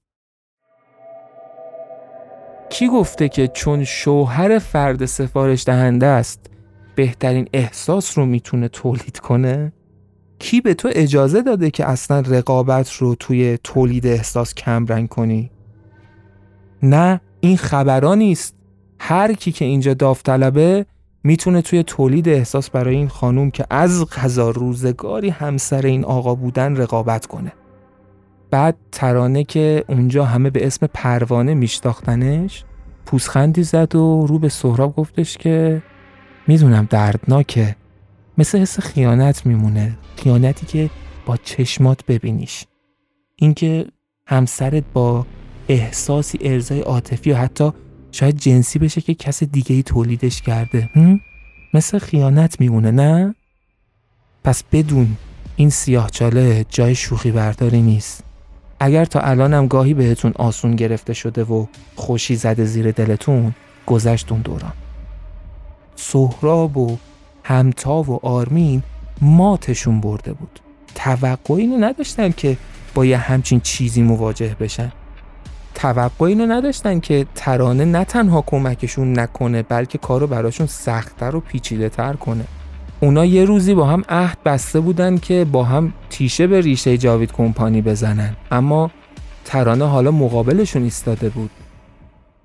[2.71, 6.51] کی گفته که چون شوهر فرد سفارش دهنده است
[6.95, 9.73] بهترین احساس رو می‌تونه تولید کنه؟
[10.39, 15.51] کی به تو اجازه داده که اصلا رقابت رو توی تولید احساس کمرنگ کنی؟
[16.83, 18.55] نه این خبران نیست
[18.99, 20.87] هر کی که اینجا داوطلبه
[21.25, 26.77] می‌تونه توی تولید احساس برای این خانوم که از غذا روزگاری همسر این آقا بودن
[26.77, 27.53] رقابت کنه.
[28.51, 32.65] بعد ترانه که اونجا همه به اسم پروانه میشتاختنش
[33.07, 35.83] پوسخندی زد و رو به سهراب گفتش که
[36.47, 37.77] می‌دونم دردناکه.
[38.39, 39.99] مثل حس خیانت میمونه.
[40.17, 40.91] خیانتی که
[41.27, 42.65] با چشمات ببینیش.
[43.37, 43.87] اینکه
[44.27, 45.27] همسرت با
[45.69, 47.71] احساسی ارزای عاطفی و حتی
[48.15, 50.91] شاید جنسی بشه که کس دیگه ای تولیدش کرده.
[51.75, 53.35] مثل خیانت میمونه نه؟
[54.45, 55.17] پس بدون
[55.57, 58.25] این سیاه چاله جای شوخی برداری نیست.
[58.81, 63.55] اگر تا الانم گاهی بهتون آسون گرفته شده و خوشی زده زیر دلتون
[63.87, 64.73] گذشت اون دوران.
[65.97, 66.97] سهراب و
[67.45, 68.83] همتا و آرمین
[69.21, 70.61] ماتشون برده بود.
[70.95, 72.57] توقع اینو نداشتن که
[72.95, 74.93] با یه همچین چیزی مواجه بشن.
[75.75, 81.89] توقع اینو نداشتن که ترانه نه تنها کمکشون نکنه بلکه کارو براشون سختتر و پیچیده
[81.89, 82.45] تر کنه.
[83.01, 87.33] اونا یه روزی با هم عهد بسته بودن که با هم تیشه به ریشه جاوید
[87.33, 88.37] کمپانی بزنن.
[88.51, 88.91] اما
[89.45, 91.51] ترانه حالا مقابلشون ایستاده بود.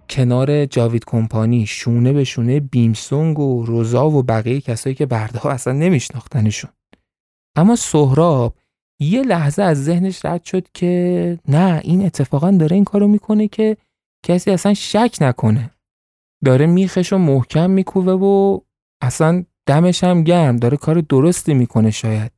[0.09, 5.73] کنار جاوید کمپانی شونه به شونه بیمسونگ و روزا و بقیه کسایی که برده اصلا
[5.73, 6.71] نمیشناختنشون.
[7.55, 8.53] اما سهراب
[8.99, 13.77] یه لحظه از ذهنش رد شد که نه این اتفاقا داره این کارو می‌کنه که
[14.25, 15.71] کسی اصلا شک نکنه.
[16.45, 18.59] داره میخش و محکم میکوبه و
[19.01, 22.31] اصلا دمش هم گرم داره کار درستی می‌کنه شاید.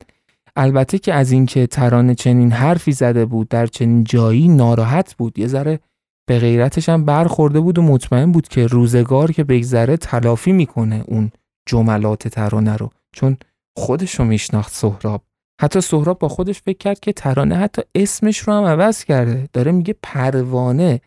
[0.56, 5.46] البته که از اینکه ترانه چنین حرفی زده بود در چنین جایی ناراحت بود یه
[5.46, 5.80] ذره
[6.28, 11.30] به غیرتش هم برخورده بود و مطمئن بود که روزگار که بگذره تلافی می‌کنه اون
[11.66, 12.90] جملات ترانه رو.
[13.12, 13.36] چون
[13.76, 15.22] خودش رو میشناخت سهراب.
[15.60, 19.48] حتی سهراب با خودش فکر کرد که ترانه حتی اسمش رو هم عوض کرده.
[19.52, 21.00] داره میگه پروانه.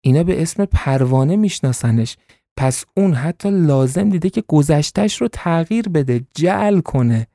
[0.00, 2.16] اینا به اسم پروانه میشناسنش.
[2.56, 7.26] پس اون حتی لازم دیده که گذشتش رو تغییر بده جعل کنه.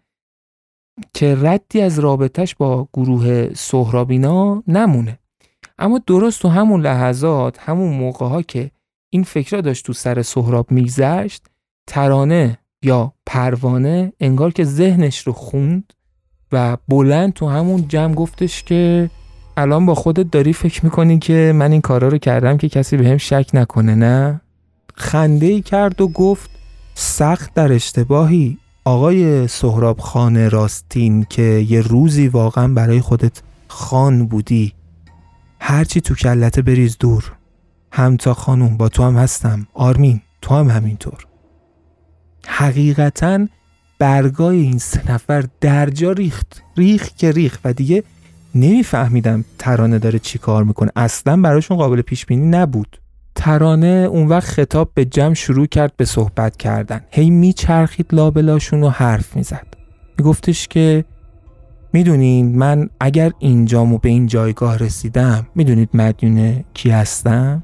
[1.13, 5.19] که ردی از رابطش با گروه سهرابینا نمونه.
[5.77, 8.71] اما درست تو همون لحظات همون موقع ها که
[9.13, 11.45] این فکر داشت تو سر سهراب میگذشت
[11.87, 15.93] ترانه یا پروانه انگار که ذهنش رو خوند.
[16.53, 19.09] و بلند تو همون جمع گفتش که
[19.57, 23.07] الان با خودت داری فکر می‌کنی که من این کارا رو کردم که کسی به
[23.09, 24.41] هم شک نکنه نه؟
[24.95, 26.49] خنده ای کرد و گفت
[26.93, 28.57] سخت در اشتباهی.
[28.85, 34.73] آقای سهراب خانه راستین که یه روزی واقعا برای خودت خان بودی
[35.59, 37.31] هرچی تو کلته بریز دور.
[37.91, 39.67] همتا خانوم با تو هم هستم.
[39.73, 41.25] آرمین تو هم همینطور.
[42.47, 43.47] حقیقتا
[44.03, 46.61] برگای این سه نفر درجا ریخت.
[46.77, 47.59] ریخ که ریخ.
[47.65, 48.03] و دیگه
[48.55, 50.91] نمیفهمیدم ترانه داره چی کار می‌کنه.
[50.95, 52.99] اصلا براشون قابل پیش بینی نبود.
[53.35, 57.01] ترانه اون وقت خطاب به جمع شروع کرد به صحبت کردن.
[57.11, 59.67] هی میچرخید لابلاشون و حرف می‌زد.
[60.17, 61.05] میگفتش که
[61.93, 67.63] می‌دونین من اگر اینجامو به این جایگاه رسیدم می‌دونید مدیون کی هستم؟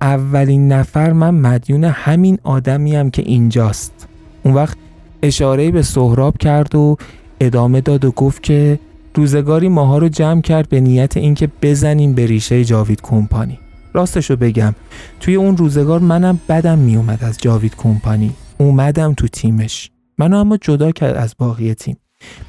[0.00, 4.08] اولین نفر من مدیون همین آدمی که اینجاست.
[4.42, 4.76] اون وقت
[5.22, 6.96] اشاره به سهراب کرد و
[7.40, 8.78] ادامه داد و گفت که
[9.14, 13.58] روزگاری ماها رو جمع کرد به نیت اینکه بزنیم به ریشه جاوید کمپانی.
[13.92, 14.74] راستشو بگم
[15.20, 18.32] توی اون روزگار منم بدم میومد از جاوید کمپانی.
[18.58, 19.90] اومدم تو تیمش.
[20.18, 21.96] منو اما جدا کرد از باقی تیم.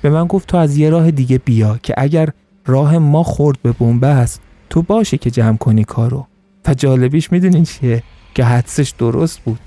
[0.01, 2.30] به من گفت تو از یه راه دیگه بیا که اگر
[2.65, 6.27] راه ما خورد به بنبست تو باشه که جمع کنی کارو.
[6.67, 8.03] و جالبیش می‌دونین چیه؟
[8.36, 9.60] که حدسش درست بود.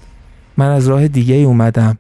[0.57, 1.99] من از راه دیگه اومدم.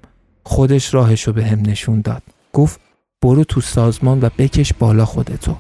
[0.50, 2.22] خودش راهشو به هم نشون داد.
[2.52, 2.80] گفت
[3.22, 5.56] برو تو سازمان و بکش بالا خودتو.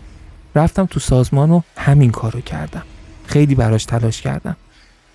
[0.54, 2.82] رفتم تو سازمان و همین کارو کردم.
[3.24, 4.56] خیلی براش تلاش کردم.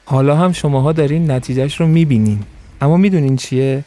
[0.05, 2.43] حالا هم شماها دارین نتیجهش رو می‌بینین.
[2.81, 3.83] اما می‌دونین چیه؟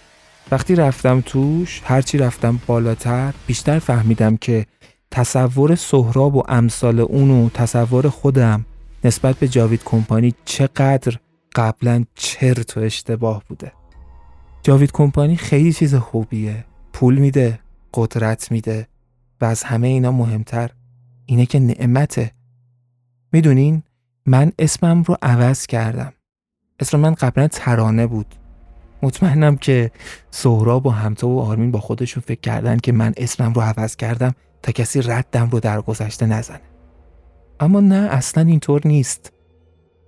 [0.50, 4.66] وقتی رفتم توش هرچی رفتم بالاتر بیشتر فهمیدم که
[5.10, 8.64] تصور سهراب و امثال اون و تصور خودم
[9.04, 11.18] نسبت به جاوید کمپانی چقدر
[11.54, 13.72] قبلا چرت و اشتباه بوده.
[14.68, 16.64] جاوید کمپانی خیلی چیز خوبیه.
[16.92, 17.58] پول میده
[17.94, 18.88] قدرت میده
[19.40, 20.70] و از همه اینا مهمتر
[21.26, 22.30] اینه که نعمته.
[23.32, 23.82] می‌دونین؟
[24.26, 26.12] من اسمم رو عوض کردم.
[26.80, 28.34] اسم من قبلا ترانه بود.
[29.02, 29.90] مطمئنم که
[30.30, 34.34] سهراب و همتا و آرمین با خودشون فکر کردن که من اسمم رو عوض کردم
[34.62, 36.60] تا کسی ردم رو در گذشته نزنه.
[37.60, 39.32] اما نه اصلا اینطور نیست.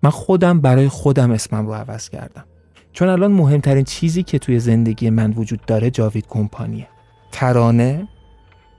[0.02, 2.44] من خودم برای خودم اسمم رو عوض کردم.
[2.92, 6.86] چون الان مهمترین چیزی که توی زندگی من وجود داره جاوید کمپانیه.
[7.32, 8.08] ترانه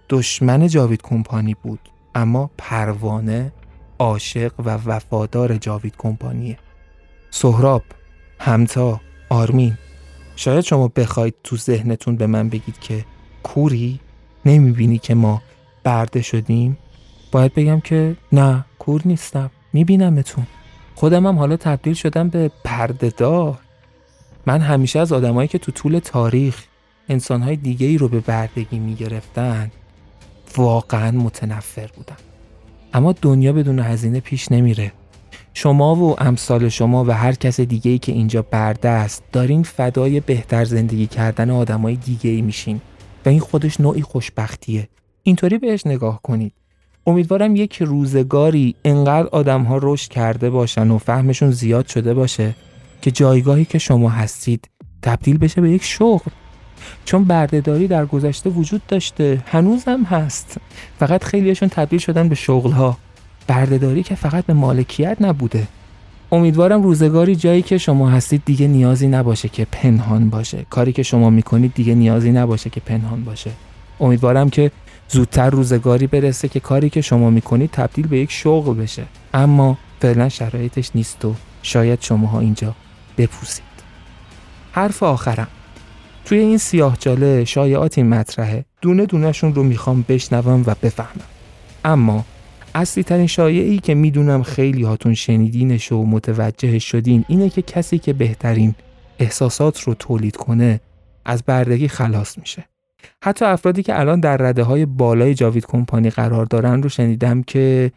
[0.10, 1.80] دشمن جاوید کمپانی بود
[2.16, 3.52] اما پروانه
[4.00, 6.58] عاشق و وفادار جاوید کمپانیه.
[7.30, 7.84] سهراب
[8.40, 9.78] همتا آرمین.
[10.36, 13.06] شاید شما بخواید تو ذهنتون به من بگید که
[13.44, 14.00] کوری؟
[14.46, 15.42] نمی‌بینی که ما
[15.84, 16.78] برده شدیم؟
[17.32, 19.52] باید بگم که نه کور نیستم.
[19.74, 20.48] میبینمتون.
[20.96, 23.60] خودم هم حالا تبدیل شدم به پردهدار.
[24.46, 26.64] من همیشه از آدمایی که تو طول تاریخ
[27.10, 29.72] انسانهای دیگه ای رو به بردگی می‌گرفتن
[30.58, 32.18] واقعا متنفر بودم.
[32.94, 34.92] اما دنیا بدون هزینه پیش نمیره.
[35.54, 40.20] شما و امثال شما و هر کس دیگه ای که اینجا برده است دارین فدای
[40.20, 42.82] بهتر زندگی کردن آدمای دیگه ای میشین
[43.26, 44.88] و این خودش نوعی خوشبختیه.
[45.24, 46.54] اینطوری بهش نگاه کنید.
[47.08, 52.56] امیدوارم یک روزگاری انقدر آدم ها رشد کرده باشن و فهمشون زیاد شده باشه.
[53.02, 54.70] که جایگاهی که شما هستید
[55.02, 56.32] تبدیل بشه به یک شغل.
[57.06, 60.58] چون بردهداری در گذشته وجود داشته هنوزم هست.
[61.00, 62.98] فقط خیلیشون تبدیل شدن به شغل ها
[63.48, 65.68] بردهداری که فقط به مالکیت نبوده.
[66.32, 70.66] امیدوارم روزگاری جایی که شما هستید دیگه نیازی نباشه که پنهان باشه.
[70.70, 73.52] کاری که شما می‌کنید دیگه نیازی نباشه که پنهان باشه.
[74.00, 74.72] امیدوارم که
[75.10, 79.04] زودتر روزگاری برسه که کاری که شما می‌کنید تبدیل به یک شغل بشه.
[79.34, 82.76] اما فعلا شرایطش نیست و شاید شماها اینجا
[83.18, 83.64] بپوسید.
[84.72, 85.48] حرف آخرم.
[86.26, 88.66] توی این سیاه جاله شایعاتی مطرحه.
[88.82, 91.26] دونه دونهشون رو می‌خوام بشنوم و بفهمم.
[91.86, 92.26] اما
[92.76, 98.14] اصلی ترین شایعی که می‌دونم خیلی هاتون شنیدینش و متوجه شدین اینه که کسی که
[98.14, 98.76] بهترین
[99.20, 100.80] احساسات رو تولید کنه
[101.26, 102.66] از بردگی خلاص میشه.
[103.24, 107.92] حتی افرادی که الان در رده های بالای جاوید کمپانی قرار دارن رو شنیدم که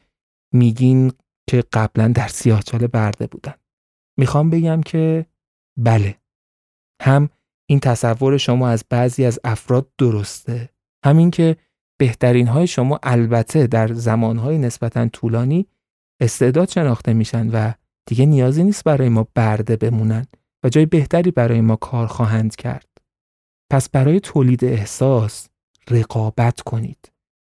[0.52, 1.12] میگین
[1.46, 3.54] که قبلا در سیاهچاله برده بودن.
[4.16, 5.26] می‌خوام بگم که
[5.76, 6.18] بله
[7.02, 7.28] هم
[7.66, 10.70] این تصور شما از بعضی از افراد درسته
[11.04, 11.56] همین که
[11.98, 15.66] بهترین های شما البته در زمانهای نسبتا طولانی
[16.20, 17.72] استعداد شناخته میشن و
[18.06, 20.26] دیگه نیازی نیست برای ما برده بمونن
[20.64, 22.88] و جای بهتری برای ما کار خواهند کرد.
[23.70, 25.48] پس برای تولید احساس
[25.90, 27.12] رقابت کنید.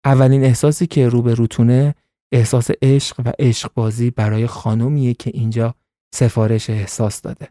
[0.05, 1.95] اولین احساسی که رو به روتونه
[2.31, 5.75] احساس عشق و عشق بازی برای خانمیه که اینجا
[6.15, 7.47] سفارش احساس داده.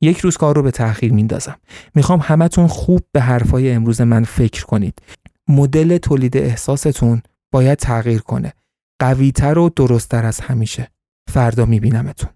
[0.00, 1.58] یک روز کار رو به تأخیر میندازم.
[1.94, 5.02] می‌خوام همتون خوب به حرفای امروز من فکر کنید.
[5.48, 8.52] مدل تولید احساستون باید تغییر کنه.
[9.00, 10.90] قویتر و درستتر از همیشه.
[11.28, 12.30] فردا میبینمتون.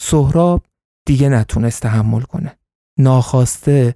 [0.00, 0.66] سهراب
[1.06, 2.58] دیگه نتونست تحمل کنه.
[2.98, 3.94] ناخواسته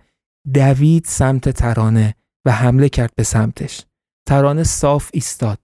[0.55, 3.85] دوید سمت ترانه و حمله کرد به سمتش.
[4.29, 5.59] ترانه صاف ایستاد.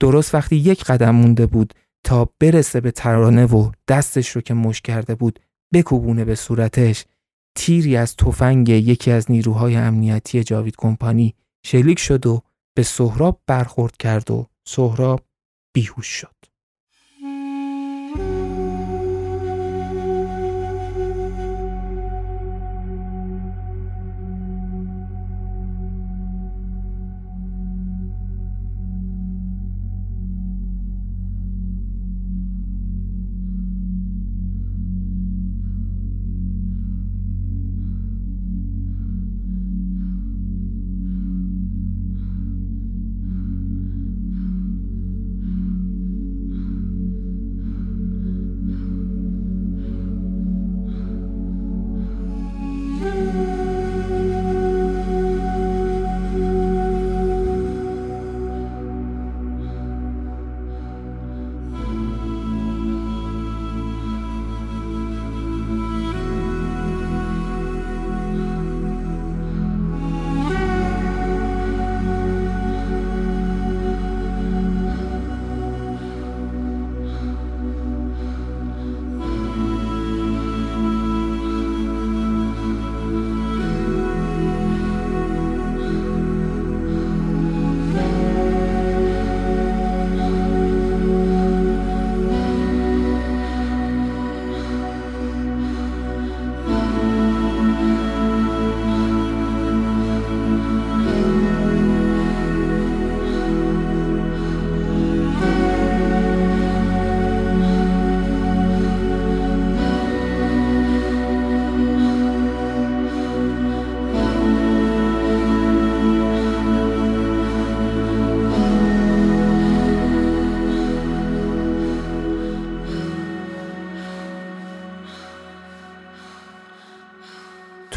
[0.00, 4.80] درست وقتی یک قدم مونده بود تا برسه به ترانه و دستش رو که مش
[4.80, 5.38] کرده بود
[5.74, 7.04] بکوبونه به صورتش
[7.56, 11.34] تیری از تفنگ یکی از نیروهای امنیتی جاوید کمپانی
[11.66, 12.42] شلیک شد و
[12.76, 15.20] به سهراب برخورد کرد و سهراب
[15.74, 16.41] بیهوش شد.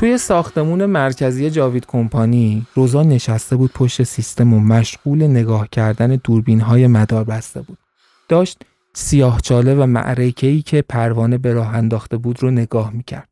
[0.05, 6.61] توی ساختمون مرکزی جاوید کمپانی روزا نشسته بود پشت سیستم و مشغول نگاه کردن دوربین
[6.61, 7.77] های مدار بسته بود.
[8.29, 8.61] داشت
[8.93, 13.29] سیاهچاله و معرکه‌ای که پروانه به راه انداخته بود رو نگاه می‌کرد.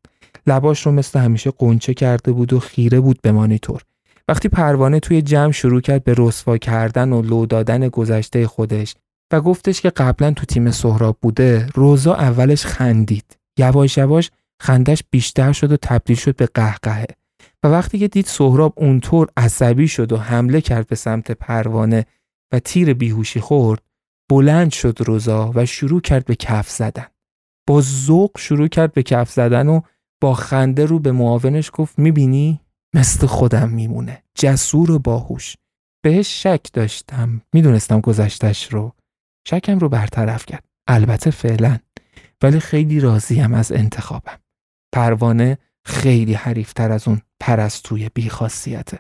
[0.48, 3.82] لباش رو مثل همیشه قنچه کرده بود و خیره بود به مانیتور.
[4.28, 8.96] وقتی پروانه توی جمع شروع کرد به رسوا کردن و لو دادن گذشته خودش
[9.32, 14.32] و گفتش که قبلا تو تیم سهراب بوده روزا اولش خندید یواش یواش
[14.64, 17.06] خندش بیشتر شد و تبدیل شد به قهقهه.
[17.64, 22.06] و وقتی که دید سهراب اونطور عصبی شد و حمله کرد به سمت پروانه
[22.54, 23.82] و تیر بیهوشی خورد
[24.30, 27.06] بلند شد روزا و شروع کرد به کف زدن.
[27.68, 29.82] با ذوق شروع کرد به کف زدن و
[30.22, 32.62] با خنده رو به معاونش گفت می‌بینی؟
[32.96, 34.24] مثل خودم میمونه.
[34.36, 35.56] جسور و باهوش.
[36.04, 37.42] بهش شک داشتم.
[37.54, 38.94] می‌دونستم گذشتش رو.
[39.48, 40.64] شکم رو برطرف کرد.
[40.88, 41.78] البته فعلا.
[42.44, 44.43] ولی خیلی راضیم از انتخابم.
[44.94, 49.00] پروانه خیلی حریفتر از اون پرستوی بیخاصیته.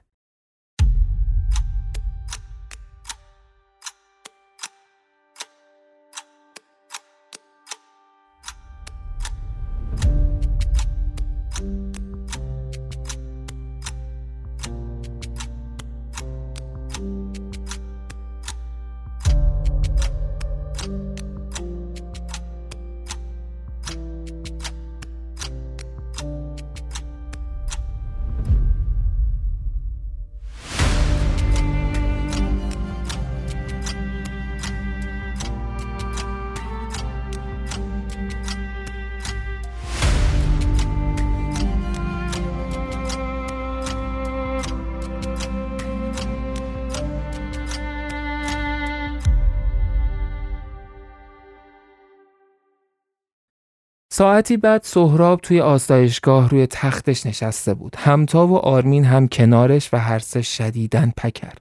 [54.33, 57.95] ساعتی بعد سهراب توی آستایشگاه روی تختش نشسته بود.
[57.97, 61.53] همتا و آرمین هم کنارش و هر سه شدیدن پکر.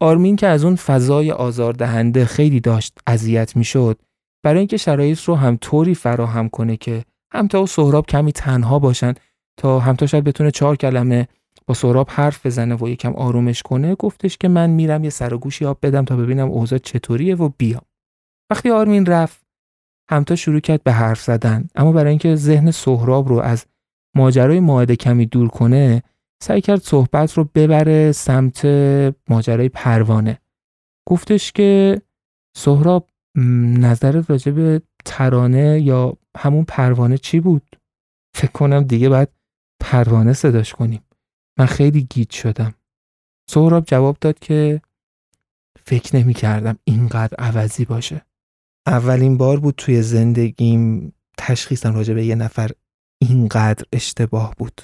[0.00, 4.00] آرمین که از اون فضای آزاردهنده خیلی داشت اذیت می‌شد
[4.44, 9.14] برای اینکه شرایط رو هم طوری فراهم کنه که همتا و سهراب کمی تنها باشن
[9.56, 11.28] تا همتا شاید بتونه چهار کلمه
[11.66, 15.38] با سهراب حرف بزنه و یکم آرومش کنه گفتش که من میرم یه سر و
[15.38, 17.82] گوشی آب بدم تا ببینم اوضاع چطوریه و بیام
[18.50, 19.47] وقتی آرمین رفت
[20.10, 21.68] همتا شروع کرد به حرف زدن.
[21.74, 23.66] اما برای اینکه ذهن سهراب رو از
[24.16, 26.02] ماجرای ماعده کمی دور کنه
[26.42, 28.66] سعی کرد صحبت رو ببره سمت
[29.28, 30.38] ماجرای پروانه.
[31.08, 32.02] گفتش که
[32.56, 33.08] سهراب
[33.78, 37.76] نظر راجع به ترانه یا همون پروانه چی بود؟
[38.34, 39.28] فکر کنم دیگه باید
[39.80, 41.02] پروانه صداش کنیم.
[41.58, 42.74] من خیلی گیت شدم.
[43.50, 44.80] سهراب جواب داد که
[45.84, 48.27] فکر نمی کردم اینقدر عوضی باشه.
[48.88, 52.70] اولین بار بود توی زندگیم تشخیصم راجع به یه نفر
[53.20, 54.82] اینقدر اشتباه بود.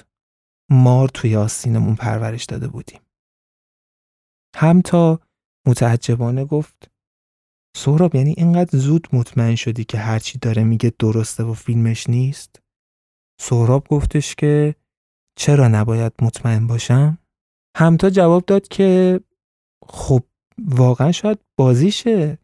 [0.71, 3.01] مار توی آستینمون پرورش داده بودیم.
[4.55, 5.19] هم تا
[5.67, 6.91] متعجبانه گفت
[7.77, 12.61] سهراب یعنی اینقدر زود مطمئن شدی که هرچی داره میگه درسته و فیلمش نیست؟
[13.41, 14.75] سهراب گفتش که
[15.37, 17.17] چرا نباید مطمئن باشم؟
[17.77, 19.19] همتا جواب داد که
[19.87, 20.23] خب
[20.65, 22.37] واقعا شاید بازیشه.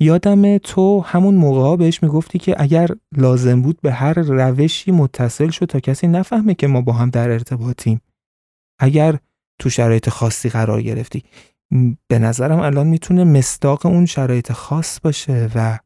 [0.00, 5.66] یادم تو همون موقع بهش می‌گفتی که اگر لازم بود به هر روشی متصل شد
[5.66, 8.00] تا کسی نفهمه که ما با هم در ارتباطیم.
[8.80, 9.18] اگر
[9.60, 11.24] تو شرایط خاصی قرار گرفتی.
[12.08, 15.78] به نظرم الان می‌تونه مستاق اون شرایط خاص باشه و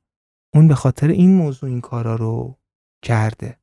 [0.55, 2.59] اون به خاطر این موضوع این کارا رو
[3.05, 3.57] کرده.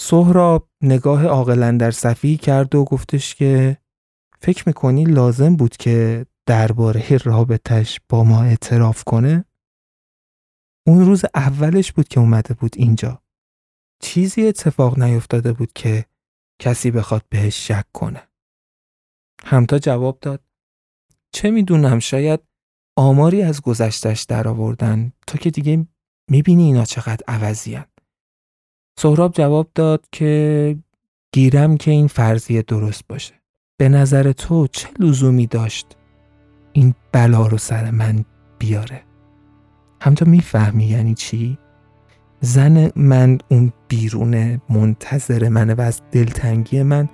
[0.00, 3.76] سهراب نگاه عاقلا در صفی کرد و گفتش که
[4.40, 9.44] فکر می‌کنی لازم بود که درباره رابطش با ما اعتراف کنه؟
[10.86, 13.22] اون روز اولش بود که اومده بود اینجا.
[14.02, 16.04] چیزی اتفاق نیفتاده بود که
[16.62, 18.28] کسی بخواد بهش شک کنه.
[19.44, 20.40] همتا جواب داد
[21.32, 22.40] چه می‌دونم شاید
[22.96, 25.86] آماری از گذشتش در آوردن تا که دیگه
[26.30, 27.86] می‌بینی اینا چقدر عوضیان.
[28.98, 30.78] سهراب جواب داد که
[31.32, 33.34] گیرم که این فرضیه درست باشه.
[33.76, 35.86] به نظر تو چه لزومی داشت
[36.72, 38.24] این بلا رو سر من
[38.58, 39.05] بیاره؟
[40.00, 41.58] هم تو می‌فهمی یعنی چی؟
[42.40, 47.08] زن من اون بیرون منتظر منه و از دلتنگی من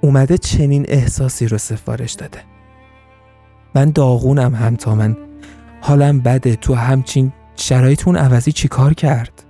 [0.00, 2.38] اومده چنین احساسی رو سفارش داده.
[3.74, 5.16] من داغونم هم تا من
[5.80, 6.56] حالم بده.
[6.56, 9.42] تو همچین شرایطون عوضی چیکار کرد؟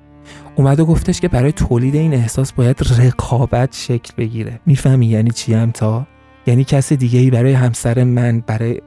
[0.57, 4.61] اومد و گفتش که برای تولید این احساس باید رقابت شکل بگیره.
[4.67, 6.07] می‌فهمی یعنی چی هم تا؟
[6.47, 8.81] یعنی کسی دیگه ای برای همسر من برای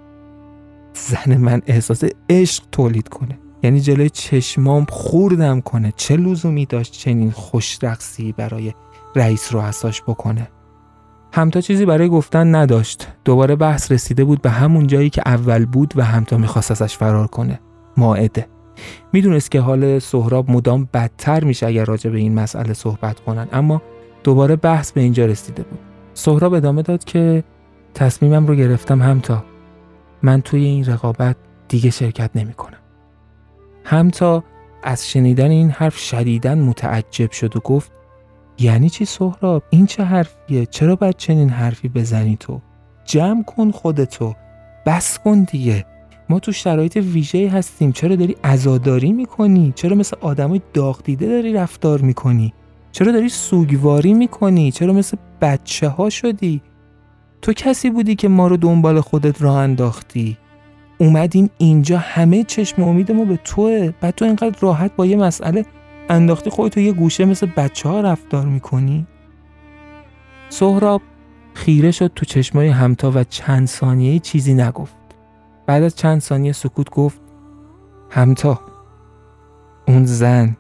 [0.94, 3.40] زن من احساس عشق تولید کنه.
[3.64, 5.94] یعنی جلوی چشمام خوردم کنه.
[5.96, 8.74] چه لزومی داشت چنین خوش رقصی برای
[9.16, 10.48] رئیس رؤساش بکنه؟
[11.34, 13.08] همتا چیزی برای گفتن نداشت.
[13.26, 17.28] دوباره بحث رسیده بود به همون جایی که اول بود و همتا می‌خواست ازش فرار
[17.28, 17.60] کنه.
[17.98, 18.48] ماعده.
[19.14, 23.48] می‌دونست که حال سهراب مدام بدتر میشه اگر راجع به این مسئله صحبت کنن.
[23.52, 23.82] اما
[24.24, 25.80] دوباره بحث به اینجا رسیده بود.
[26.14, 27.44] سهراب ادامه داد که
[27.94, 29.44] تصمیمم رو گرفتم همتا.
[30.24, 31.36] من توی این رقابت
[31.68, 32.79] دیگه شرکت نمی‌کنم.
[33.90, 34.44] همتا
[34.84, 37.92] از شنیدن این حرف شدیدن متعجب شد و گفت
[38.60, 42.62] یعنی چی سهراب؟ این چه حرفیه؟ چرا باید چنین حرفی بزنی تو؟
[43.06, 44.36] جمع کن خودتو.
[44.86, 45.86] بس کن دیگه.
[46.30, 47.92] ما تو شرایط ویژه هستیم.
[47.92, 52.54] چرا داری عزاداری می‌کنی؟ چرا مثل آدمای داغ دیده داری رفتار می‌کنی؟
[52.92, 56.62] چرا داری سوگواری می‌کنی؟ چرا مثل بچه ها شدی؟
[57.42, 60.38] تو کسی بودی که ما رو دنبال خودت راه انداختی؟
[61.00, 63.94] اومدیم اینجا همه چشم امید ما به توه.
[64.02, 65.66] بعد تو اینقدر راحت با یه مسئله
[66.10, 69.08] انداختی خودتو یه گوشه مثل بچه ها رفتار می‌کنی؟
[70.50, 71.02] سهراب
[71.54, 74.96] خیره شد تو چشمای همتا و چند ثانیه چیزی نگفت.
[75.66, 77.22] بعد از چند ثانیه سکوت گفت
[78.10, 78.60] همتا
[79.88, 80.58] اون زن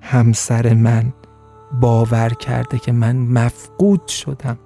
[0.00, 1.12] همسر من
[1.80, 4.58] باور کرده که من مفقود شدم.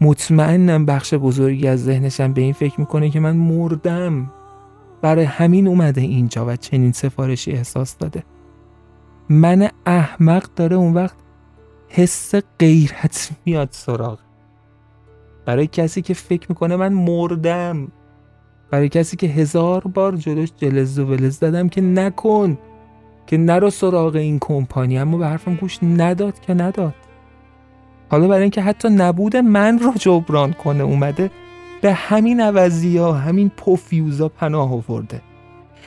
[0.00, 4.32] مطمئنم بخش بزرگی از ذهنشم به این فکر می‌کنه که من مردم.
[5.02, 8.22] برای همین اومده اینجا و چنین سفارشی احساس داده.
[9.28, 11.16] من احمق داره اون وقت
[11.88, 14.18] حس غیرت میاد سراغ.
[15.44, 17.88] برای کسی که فکر می‌کنه من مردم.
[18.70, 22.58] برای کسی که هزار بار جلوش جلز و ولز دادم که نکن
[23.26, 24.98] که نرو سراغ این کمپانی.
[24.98, 26.94] اما به حرفم گوش نداد که نداد.
[28.10, 31.30] حالا برای اینکه حتی نبود من رو جبران کنه اومده
[31.80, 35.20] به همین عوضی ها همین پوفیوزا پناه آورده.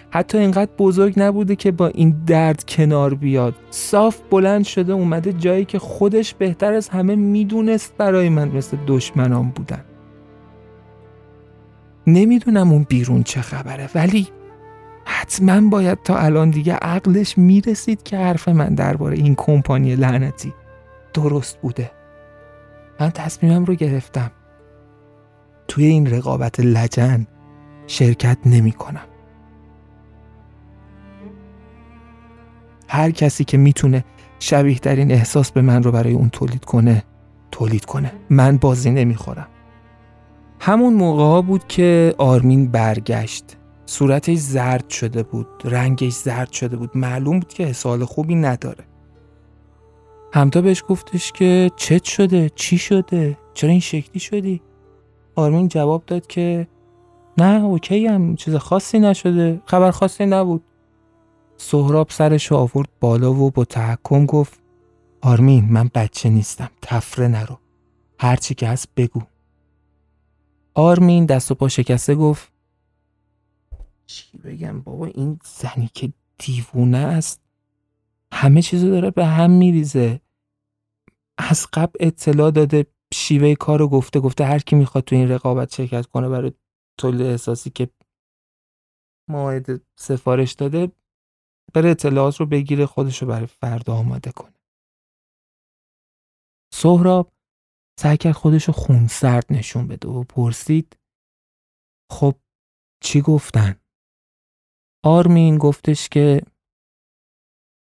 [0.10, 3.56] حتی اینقدر بزرگ نبوده که با این درد کنار بیاد.
[3.70, 9.50] صاف بلند شده اومده جایی که خودش بهتر از همه می‌دونست برای من مثل دشمنان
[9.50, 9.84] بودن.
[12.08, 14.28] نمی‌دونم اون بیرون چه خبره ولی
[15.06, 20.54] حتما باید تا الان دیگه عقلش می‌رسید که حرف من درباره این کمپانی لعنتی
[21.14, 21.92] درست بوده.
[23.02, 24.32] من تصمیمم رو گرفتم.
[25.68, 27.28] توی این رقابت لجن
[27.88, 29.06] شرکت نمی کنم.
[32.88, 34.06] هر کسی که می‌تونه
[34.40, 37.04] شبیه ترین احساس به من رو برای اون تولید کنه
[37.52, 38.14] تولید کنه.
[38.30, 39.48] من بازی نمی‌خورم.
[40.60, 43.58] همون موقع بود که آرمین برگشت.
[43.86, 46.98] صورتش زرد شده بود رنگش زرد شده بود.
[46.98, 48.84] معلوم بود که حسال خوبی نداره.
[50.34, 54.62] همتا بهش گفتش که چت شده چی شده؟ چرا این شکلی شدی؟
[55.36, 56.68] آرمین جواب داد که
[57.38, 60.64] نه اوکی هم چیز خاصی نشده خبر خاصی نبود.
[61.58, 64.60] سهراب سرش آورد بالا و با تحکم گفت
[65.22, 67.58] آرمین من بچه نیستم تفره نرو.
[68.20, 69.22] هرچی که هست بگو.
[70.74, 72.52] آرمین دست و پا شکسته گفت
[74.06, 77.41] چی بگم بابا این زنی که دیوونه است.
[78.34, 80.22] همه چیزو داره به هم میریزه
[81.38, 85.74] از قبل اطلاع داده شیوه کار رو گفته گفته هر کی می‌خواد تو این رقابت
[85.74, 86.52] شرکت کنه برای
[87.00, 87.90] تولید احساسی که
[89.30, 89.66] ماهد
[90.00, 90.92] سفارش داده
[91.74, 94.54] بره اطلاعات رو بگیره خودش رو برای فردا آماده کنه
[96.74, 97.34] سهراب
[98.00, 100.98] سعی کرد خودش رو خونسرد نشون بده و پرسید
[102.12, 102.36] خب
[103.04, 103.76] چی گفتن؟
[105.06, 106.42] آرمین گفتش که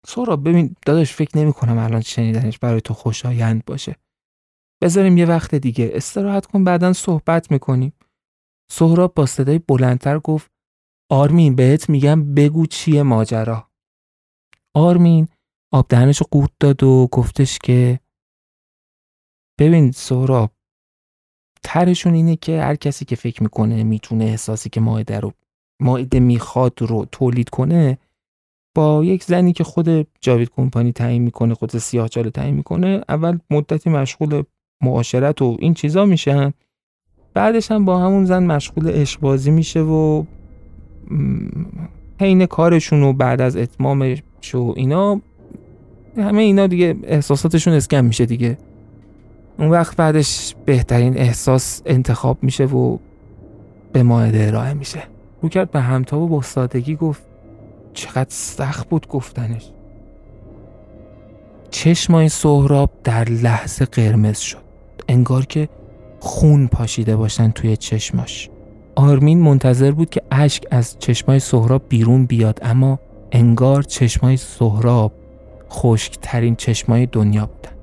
[0.06, 3.96] سهراب ببین داداش فکر نمی کنم الان شنیدنش برای تو خوشایند باشه.
[4.82, 5.90] بذاریم یه وقت دیگه.
[5.94, 7.92] استراحت کن بعدا صحبت می‌کنیم.
[8.70, 10.50] سهراب با صدای بلندتر گفت
[11.10, 13.70] آرمین بهت میگم بگو چیه ماجرا.
[14.74, 15.28] آرمین
[15.72, 18.00] آب دهنش قورت داد و گفتش که
[19.60, 20.50] ببین سهراب
[21.62, 25.32] ترشون اینه که هر کسی که فکر می‌کنه می‌تونه احساسی که ماعده رو
[25.80, 27.98] ماعده می‌خواد رو تولید کنه
[28.74, 33.90] با یک زنی که خود جاوید کمپانی تعیین می‌کنه خود سیاهچاله تعیین می‌کنه اول مدتی
[33.90, 34.42] مشغول
[34.82, 36.52] معاشرت و این چیزا میشن.
[37.34, 40.24] بعدش هم با همون زن مشغول عشق میشه و
[42.20, 44.22] حین کارشون و بعد از اتمامش
[44.54, 45.20] و اینا
[46.16, 48.58] همه اینا دیگه احساساتشون اسکم میشه دیگه.
[49.58, 52.98] اون وقت بعدش بهترین احساس انتخاب میشه و
[53.92, 55.02] به ماهده ارائه میشه.
[55.42, 57.22] رو کرد به همتا و با سادگی گفت
[57.94, 59.70] چقدر سخت بود گفتنش.
[61.70, 64.58] چشمای سهراب در لحظه قرمز شد.
[65.08, 65.68] انگار که
[66.20, 68.50] خون پاشیده باشن توی چشماش.
[68.96, 72.98] آرمین منتظر بود که اشک از چشمای سهراب بیرون بیاد اما
[73.32, 75.12] انگار چشمای سهراب
[75.70, 77.76] خشکترین چشمای دنیا بودن.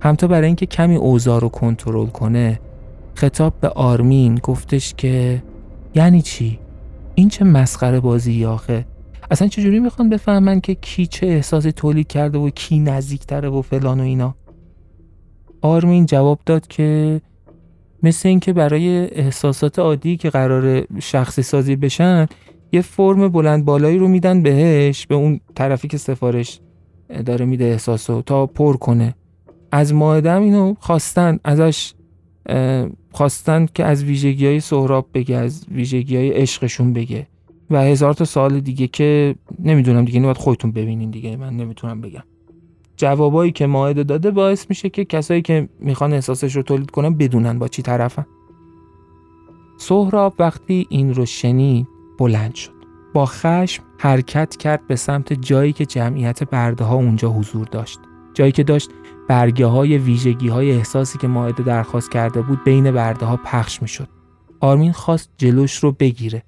[0.00, 2.60] همتا برای اینکه کمی اوضاع رو کنترل کنه
[3.14, 5.42] خطاب به آرمین گفتش که
[5.94, 6.58] یعنی چی؟
[7.14, 8.84] این چه مسخره بازی آخه؟
[9.30, 14.00] اصلا چجوری می‌خوان بفهمن که کی چه احساسی تولید کرده و کی نزدیکتره و فلان
[14.00, 14.34] و اینا؟
[15.62, 17.20] آرمین جواب داد که
[18.02, 22.26] مثل اینکه برای احساسات عادی که قرار شخصی سازی بشن
[22.72, 26.60] یه فرم بلند بالایی رو میدن بهش به اون طرفی که سفارش
[27.26, 29.14] داره میده احساسو تا پر کنه.
[29.72, 31.94] از ماهدم اینو خواستن ازش
[33.12, 37.26] خواستن که از ویژگی های سهراب بگه از ویژگی های عشقشون بگه.
[37.70, 42.22] و هزار تا سال دیگه که نمی‌دونم دیگه باید خودتون ببینین دیگه من نمی‌تونم بگم.
[42.96, 47.58] جوابایی که ماهده داده باعث میشه که کسایی که می‌خوان احساسش رو تولید کنن بدونن
[47.58, 48.26] با چی طرفن.
[49.78, 51.86] سهراب وقتی این رو شنید
[52.18, 52.72] بلند شد.
[53.14, 57.98] با خشم حرکت کرد به سمت جایی که جمعیت برده ها اونجا حضور داشت.
[58.34, 58.90] جایی که داشت
[59.28, 63.88] برگه های ویژگی های احساسی که ماعده درخواست کرده بود بین برده ها پخش می
[63.88, 64.08] شد.
[64.60, 66.42] آرمین خواست جلوش رو بگیره.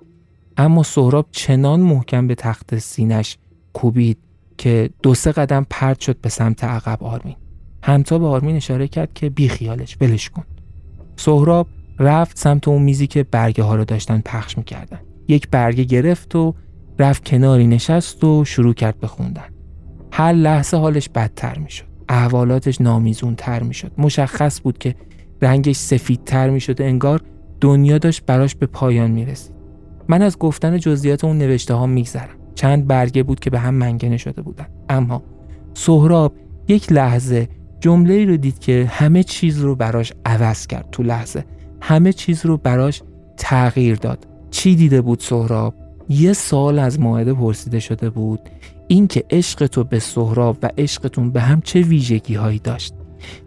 [0.62, 3.38] اما سهراب چنان محکم به تخت سینش
[3.72, 4.18] کوبید
[4.58, 7.36] که دو سه قدم پرد شد به سمت عقب آرمین.
[7.82, 10.44] همتا به آرمین اشاره کرد که بی خیالش ولش کن.
[11.16, 15.00] سهراب رفت سمت اون میزی که برگه ها رو داشتن پخش می‌کردن.
[15.28, 16.54] یک برگه گرفت و
[16.98, 19.48] رفت کناری نشست و شروع کرد به خوندن.
[20.12, 21.86] هر لحظه حالش بدتر می‌شد.
[22.08, 23.92] احوالاتش نامیزون تر می‌شد.
[23.98, 24.94] مشخص بود که
[25.42, 26.82] رنگش سفید تر می‌شد.
[26.82, 27.20] انگار
[27.60, 29.61] دنیا داشت براش به پایان می‌رسید.
[30.08, 32.36] من از گفتن جزئیات اون نوشته ها میگذرم.
[32.54, 34.66] چند برگه بود که به هم منگنه شده بودن.
[34.88, 35.22] اما
[35.74, 36.32] سهراب
[36.68, 37.48] یک لحظه
[37.80, 40.88] جمله رو دید که همه چیز رو براش عوض کرد.
[40.92, 41.44] تو لحظه
[41.80, 43.02] همه چیز رو براش
[43.36, 44.26] تغییر داد.
[44.50, 45.74] چی دیده بود سهراب؟
[46.08, 48.40] یه سال از ماعده پرسیده شده بود.
[48.88, 52.94] اینکه عشق تو به سهراب و عشقتون به هم چه ویژگی هایی داشت؟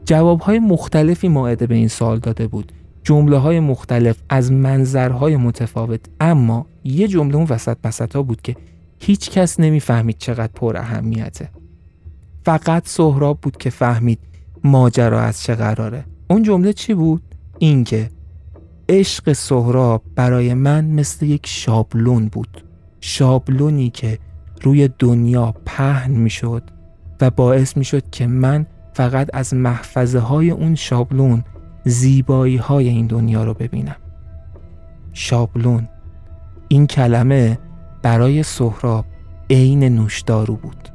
[0.05, 2.71] جوابهای مختلفی ماعده به این سال داده بود.
[3.05, 8.55] جمله های مختلف از منظرهای متفاوت اما یه جمله اون وسط مسطا بود که
[8.99, 11.49] هیچ کس نمی‌فهمید چقدر پر اهمیته.
[12.45, 14.19] فقط سهراب بود که فهمید
[14.63, 16.05] ماجرا از چه قراره.
[16.29, 17.21] اون جمله چی بود؟
[17.59, 18.09] اینکه
[18.89, 22.63] عشق سهراب برای من مثل یک شابلون بود.
[23.01, 24.19] شابلونی که
[24.61, 26.63] روی دنیا پهن می‌شد
[27.21, 31.43] و باعث می‌شد که من فقط از محفظه های اون شابلون
[31.85, 33.95] زیبایی های این دنیا رو ببینم.
[35.13, 35.87] شابلون
[36.67, 37.59] این کلمه
[38.01, 39.05] برای سهراب
[39.49, 40.89] عین نوشدارو بود.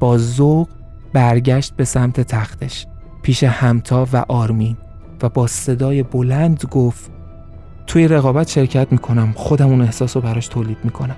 [0.00, 0.68] با ذوق
[1.12, 2.86] برگشت به سمت تختش
[3.22, 4.76] پیش همتا و آرمین
[5.22, 7.10] و با صدای بلند گفت
[7.86, 11.16] توی رقابت شرکت می‌کنم خودم اون احساس رو براش تولید می‌کنم.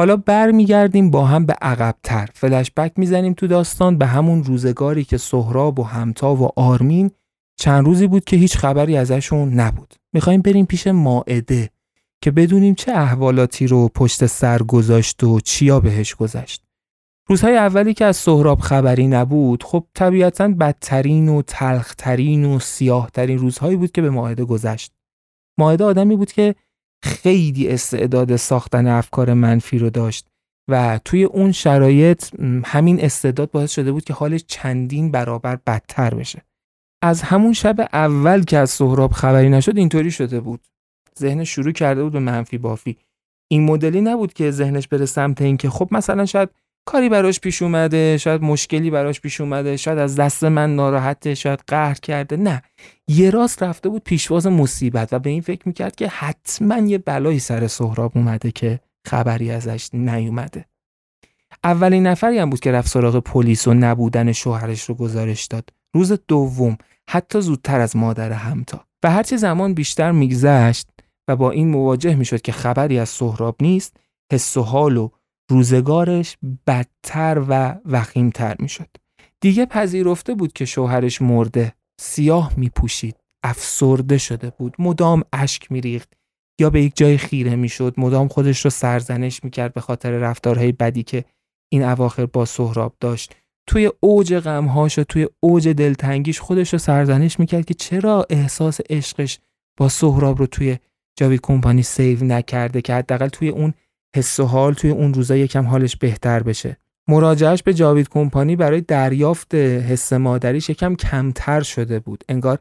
[0.00, 2.28] حالا برمیگردیم با هم به عقبتر.
[2.34, 7.10] فلشبک می‌زنیم تو داستان به همون روزگاری که سهراب و همتا و آرمین
[7.58, 9.94] چند روزی بود که هیچ خبری ازشون نبود.
[10.12, 11.70] می‌خوایم بریم پیش ماعده
[12.22, 16.62] که بدونیم چه احوالاتی رو پشت سر گذاشت و چیا بهش گذشت.
[17.28, 23.76] روزهای اولی که از سهراب خبری نبود خب طبیعتا بدترین و تلخترین و سیاهترین روزهایی
[23.76, 24.92] بود که به ماعده گذشت.
[25.58, 26.54] ماعده آدمی بود که
[27.02, 30.26] خیلی استعداد ساختن افکار منفی رو داشت
[30.70, 32.24] و توی اون شرایط
[32.64, 36.42] همین استعداد باعث شده بود که حالش چندین برابر بدتر بشه.
[37.02, 40.60] از همون شب اول که از سهراب خبری نشد اینطوری شده بود.
[41.18, 42.96] ذهن شروع کرده بود به منفی بافی.
[43.50, 46.48] این مدلی نبود که ذهنش بره سمت اینکه خب مثلا شاید
[46.90, 51.60] کاری براش پیش اومده شاید مشکلی براش پیش اومده شاید از دست من ناراحته شاید
[51.66, 52.36] قهر کرده.
[52.36, 52.62] نه
[53.08, 57.38] یه راست رفته بود پیشواز مصیبت و به این فکر می‌کرد که حتما یه بلایی
[57.38, 60.64] سر سهراب اومده که خبری ازش نیومده.
[61.64, 65.68] اولین نفری هم بود که رفت سراغ پلیس و نبودن شوهرش رو گزارش داد.
[65.94, 66.76] روز دوم
[67.10, 68.84] حتی زودتر از مادر همتا.
[69.02, 70.88] و هرچه زمان بیشتر میگذشت
[71.28, 73.96] و با این مواجه می‌شد که خبری از سهراب نیست
[74.32, 75.08] حس و حال و
[75.50, 76.36] روزگارش
[76.66, 78.88] بدتر و وخیمتر می شد.
[79.40, 85.80] دیگه پذیرفته بود که شوهرش مرده سیاه می پوشید افسرده شده بود مدام اشک می
[85.80, 86.12] ریخت
[86.60, 90.10] یا به یک جای خیره می شد مدام خودش رو سرزنش می کرد به خاطر
[90.10, 91.24] رفتارهای بدی که
[91.72, 93.36] این اواخر با سهراب داشت
[93.68, 99.38] توی اوج غمهاش و توی اوج دلتنگیش خودش رو سرزنش می‌کرد که چرا احساس عشقش
[99.78, 100.78] با سهراب رو توی
[101.18, 103.74] جاوی کمپانی سیو نکرده که حداقل توی اون
[104.16, 106.76] حس و حال توی اون روزا یکم حالش بهتر بشه.
[107.08, 112.24] مراجعش به جاوید کمپانی برای دریافت حس مادریش یکم کمتر شده بود.
[112.28, 112.58] انگار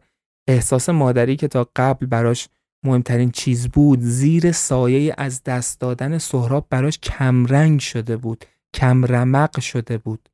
[0.48, 2.48] احساس مادری که تا قبل براش
[2.84, 9.98] مهمترین چیز بود زیر سایه از دست دادن سهراب براش کمرنگ شده بود کمرمق شده
[9.98, 10.30] بود.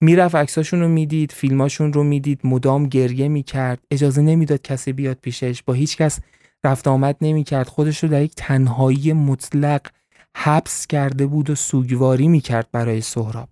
[0.00, 3.78] می‌رفت عکساشون رو می‌دید فیلماشون رو می‌دید مدام گریه می‌کرد.
[3.90, 5.62] اجازه نمی‌داد کسی بیاد پیشش.
[5.62, 6.18] با هیچ کس
[6.64, 7.68] رفت آمد نمی‌کرد.
[7.68, 9.80] خودش رو در یک تنهایی مطلق
[10.38, 13.48] حبس کرده بود و سوگواری می‌کرد برای سهراب.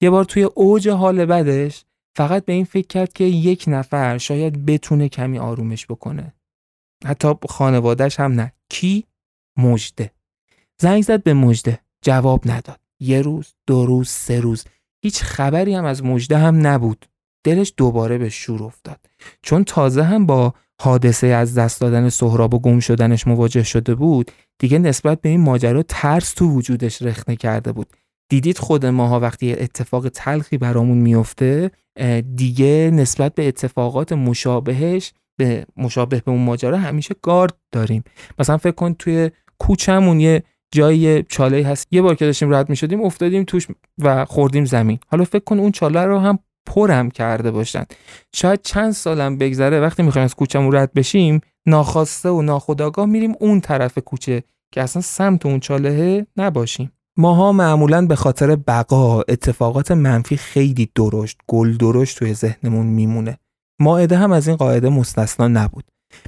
[0.00, 1.84] یه بار توی اوج حال بدش
[2.16, 6.34] فقط به این فکر کرد که یک نفر شاید بتونه کمی آرومش بکنه.
[7.04, 8.52] حتی خانوادهش هم نه.
[8.70, 9.04] کی؟
[9.58, 10.10] مجده
[10.80, 12.80] زنگ زد به مجده جواب نداد.
[13.00, 14.64] یه روز دو روز سه روز.
[15.02, 17.06] هیچ خبری هم از مجده هم نبود.
[17.44, 19.00] دلش دوباره به شور افتاد.
[19.42, 24.30] چون تازه هم با حادثه از دست دادن سهراب و گم شدنش مواجه شده بود
[24.58, 27.86] دیگه نسبت به این ماجرا ترس تو وجودش رخنه کرده بود.
[28.30, 31.70] دیدید خود ماها وقتی اتفاق تلخی برامون میفته
[32.34, 38.04] دیگه نسبت به اتفاقات مشابهش به مشابه به اون ماجرا همیشه گارد داریم.
[38.38, 43.02] مثلا فکر کن توی کوچمون یه جایی چاله هست یه بار که داشتیم رد می‌شدیم
[43.02, 43.66] افتادیم توش
[43.98, 44.98] و خوردیم زمین.
[45.06, 46.38] حالا فکر کن اون چاله رو هم
[46.68, 47.84] پرم کرده باشن.
[48.34, 53.60] شاید چند سالم بگذره وقتی می‌خوایم از کوچمون رد بشیم ناخواسته و ناخداگاه میریم اون
[53.60, 54.42] طرف کوچه
[54.72, 56.92] که اصلا سمت اون چالهه نباشیم.
[57.16, 63.38] ماها معمولا به خاطر بقا اتفاقات منفی خیلی درشت گل درشت توی ذهنمون میمونه.
[63.80, 65.84] ماعده هم از این قاعده مستثنا نبود.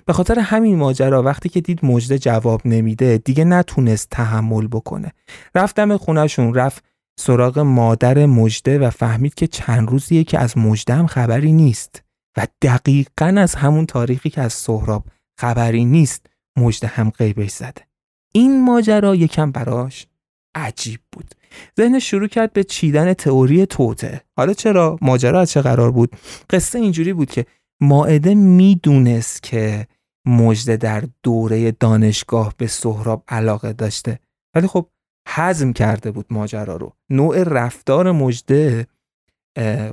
[0.07, 5.13] به خاطر همین ماجرا وقتی که دید مجده جواب نمیده دیگه نتونست تحمل بکنه.
[5.55, 6.85] رفتم خونهشون رفت
[7.19, 12.03] سراغ مادر مجده و فهمید که چند روزیه که از مجده هم خبری نیست
[12.37, 15.05] و دقیقا از همون تاریخی که از سهراب
[15.39, 16.27] خبری نیست
[16.59, 17.87] مجده هم قیبش زده.
[18.33, 20.07] این ماجرا یکم براش
[20.55, 21.35] عجیب بود.
[21.77, 24.21] ذهنش شروع کرد به چیدن تئوری توته.
[24.37, 26.17] حالا چرا؟ ماجرا از چه قرار بود؟
[26.51, 27.47] قصه اینجوری بود که
[27.81, 29.87] ماعده می‌دونست که
[30.27, 34.19] مجده در دوره دانشگاه به سهراب علاقه داشته.
[34.55, 34.89] ولی خب
[35.29, 36.93] حزم کرده بود ماجرا رو.
[37.11, 38.87] نوع رفتار مجده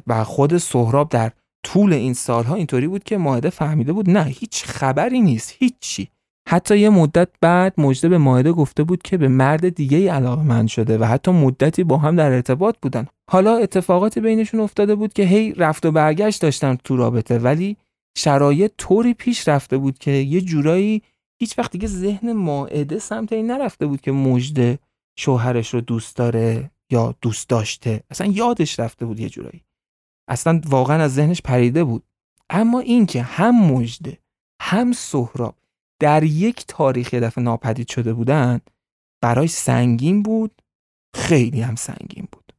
[0.07, 1.31] و خود سهراب در
[1.63, 6.09] طول این سالها اینطوری بود که ماهده فهمیده بود نه هیچ خبری نیست هیچی.
[6.49, 10.43] حتی یه مدت بعد مجده به ماهده گفته بود که به مرد دیگه ای علاقه
[10.43, 13.07] من شده و حتی مدتی با هم در ارتباط بودن.
[13.31, 17.77] حالا اتفاقاتی بینشون افتاده بود که هی رفت و برگشت داشتن تو رابطه ولی
[18.17, 21.01] شرایط طوری پیش رفته بود که یه جورایی
[21.39, 24.79] هیچ وقت دیگه ذهن ماعده سمت این نرفته بود که مجده
[25.19, 29.63] شوهرش رو دوست داره یا دوست داشته؟ اصلا یادش رفته بود یه جورایی.
[30.29, 32.03] اصلا واقعا از ذهنش پریده بود.
[32.49, 34.17] اما اینکه هم مجده
[34.61, 35.55] هم سهراب
[35.99, 38.59] در یک تاریخ یه دفعه ناپدید شده بودن
[39.21, 40.61] برای سنگین بود
[41.15, 42.53] خیلی هم سنگین بود.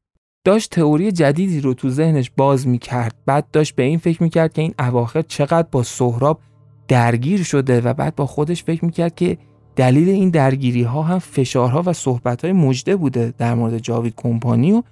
[0.45, 3.15] داشت تئوری جدیدی رو تو ذهنش باز می‌کرد.
[3.27, 6.41] بعد داشت به این فکر می‌کرد که این اواخر چقدر با سهراب
[6.89, 9.39] درگیر شده و بعد با خودش فکر می‌کرد که
[9.79, 14.73] دلیل این درگیری ها هم فشارها و صحبت های مجده بوده در مورد جاوید کمپانی
[14.73, 14.83] و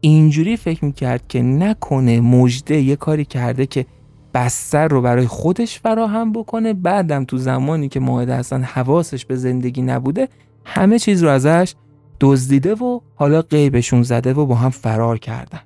[0.00, 3.86] اینجوری فکر می‌کرد که نکنه مجده یه کاری کرده که
[4.34, 9.82] بستر رو برای خودش فراهم بکنه بعدم تو زمانی که ماهده اصلا حواسش به زندگی
[9.82, 10.28] نبوده
[10.64, 11.74] همه چیز رو ازش
[12.20, 15.60] دزدیده و حالا قیبشون زده و با هم فرار کردن.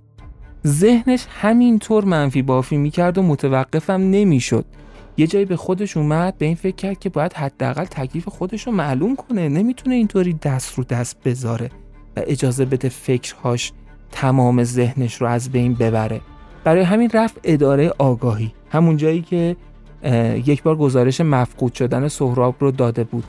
[0.67, 4.65] ذهنش همینطور منفی بافی می‌کرد و متوقفم نمی‌شد.
[5.17, 8.73] یه جایی به خودش اومد به این فکر کرد که باید حداقل تکلیف خودش رو
[8.73, 9.49] معلوم کنه.
[9.49, 11.71] نمی‌تونه اینطوری دست رو دست بذاره
[12.17, 13.73] و اجازه بده فکرهاش
[14.13, 16.21] تمام ذهنش رو از بین ببره.
[16.65, 19.57] برای همین رفت اداره آگاهی همون جایی که
[20.47, 23.25] یک بار گزارش مفقود شدن سهراب رو داده بود.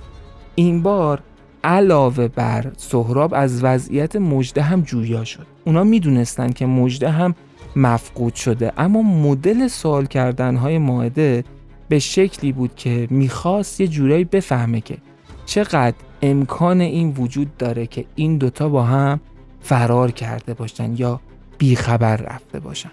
[0.55, 1.21] این بار
[1.63, 5.47] علاوه بر سهراب از وضعیت مجده هم جویا شد.
[5.65, 7.35] اونا می‌دونستن که مجده هم
[7.75, 11.43] مفقود شده اما مدل سوال کردن های ماعده
[11.89, 14.97] به شکلی بود که می‌خواست یه جورایی بفهمه که
[15.45, 19.19] چقدر امکان این وجود داره که این دوتا با هم
[19.61, 21.19] فرار کرده باشن یا
[21.57, 22.89] بیخبر رفته باشن.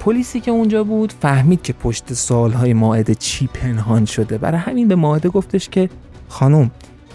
[0.00, 4.38] پلیسی که اونجا بود فهمید که پشت سالهای ماعده چی پنهان شده.
[4.38, 5.90] برای همین به ماعده گفتش که
[6.28, 6.70] خانم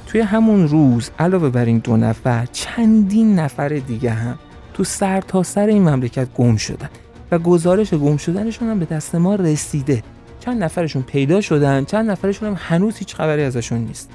[0.07, 4.39] توی همون روز علاوه بر این دو نفر چندین نفر دیگه هم
[4.74, 6.89] تو سر تا سر این مملکت گم شدن
[7.32, 10.03] و گزارش گم شدنشون هم به دست ما رسیده.
[10.48, 14.10] چند نفرشون پیدا شدن چند نفرشون هم هنوز هیچ خبری ازشون نیست.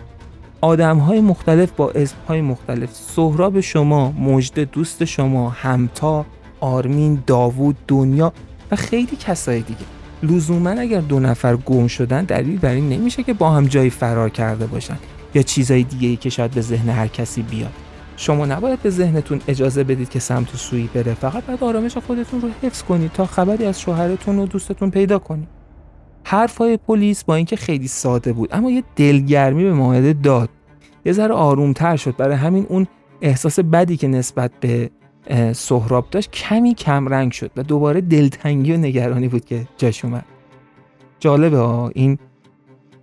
[0.61, 6.27] آدم های مختلف با اسم های مختلف سهراب شما مجد دوست شما همتا
[6.61, 8.33] آرمین داوود دنیا
[8.71, 9.81] و خیلی کسای دیگه.
[10.23, 14.29] لزوما اگر دو نفر گم شدن دلیل بر این نمیشه که با هم جایی فرار
[14.29, 14.97] کرده باشن
[15.35, 17.73] یا چیزای دیگه ای که شاید به ذهن هر کسی بیاد.
[18.17, 22.41] شما نباید به ذهنتون اجازه بدید که سمت و سوی بره فقط باید آرامش خودتون
[22.41, 25.62] رو حفظ کنید تا خبری از شوهرتون و دوستتون پیدا کنید.
[26.25, 30.49] حرفای پلیس با اینکه خیلی ساده بود اما یه دلگرمی به ماهده داد.
[31.05, 32.17] یه ذره آرومتر شد.
[32.17, 32.87] برای همین اون
[33.21, 34.91] احساس بدی که نسبت به
[35.53, 40.25] سهراب داشت کمی کم رنگ شد و دوباره دلتنگی و نگرانی بود که جاش اومد.
[41.21, 42.19] جالبه ها این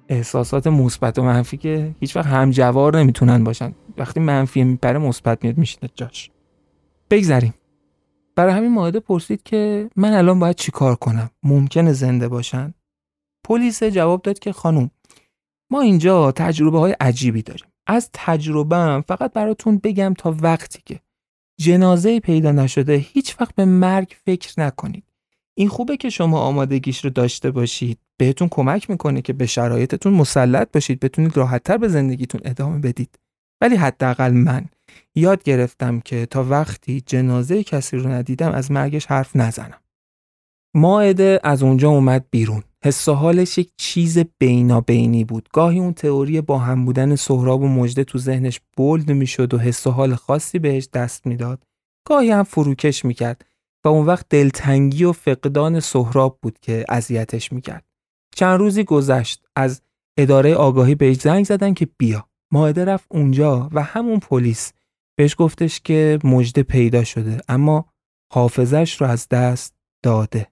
[0.09, 3.73] احساسات مثبت و منفی که هیچ وقت همجوار نمی‌تونن باشن.
[3.97, 6.31] وقتی منفی میپره مثبت میاد میشینه جاش.
[7.09, 7.53] بگذریم.
[8.35, 12.73] برای همین ماهده پرسید که من الان باید چیکار کنم؟ ممکنه زنده باشن؟
[13.49, 14.91] پلیس جواب داد که خانم
[15.71, 17.67] ما اینجا تجربه های عجیبی داریم.
[17.87, 20.99] از تجربهم فقط براتون بگم تا وقتی که
[21.59, 25.03] جنازه پیدا نشده هیچ وقت به مرگ فکر نکنید.
[25.57, 27.99] این خوبه که شما آمادگیش رو داشته باشید.
[28.17, 33.19] بهتون کمک می‌کنه که به شرایطتون مسلط باشید بتونید راحتتر به زندگیتون ادامه بدید.
[33.61, 34.65] ولی حداقل من
[35.15, 39.81] یاد گرفتم که تا وقتی جنازه کسی رو ندیدم از مرگش حرف نزنم.
[40.75, 42.63] ماعده از اونجا اومد بیرون.
[42.83, 45.49] حس و حالش یک چیز بینابینی بود.
[45.53, 49.87] گاهی اون تئوری با هم بودن سهراب و مجده تو ذهنش بولد می‌شد و حس
[49.87, 51.63] و حال خاصی بهش دست می‌داد.
[52.07, 53.45] گاهی هم فروکش می‌کرد
[53.85, 57.85] و اون وقت دلتنگی و فقدان سهراب بود که اذیتش می‌کرد.
[58.35, 59.81] چند روزی گذشت از
[60.17, 62.25] اداره آگاهی بهش زنگ زدن که بیا.
[62.51, 64.73] ماهده رفت اونجا و همون پلیس
[65.17, 67.85] بهش گفتش که مجده پیدا شده اما
[68.33, 69.73] حافظش رو از دست
[70.03, 70.47] داده.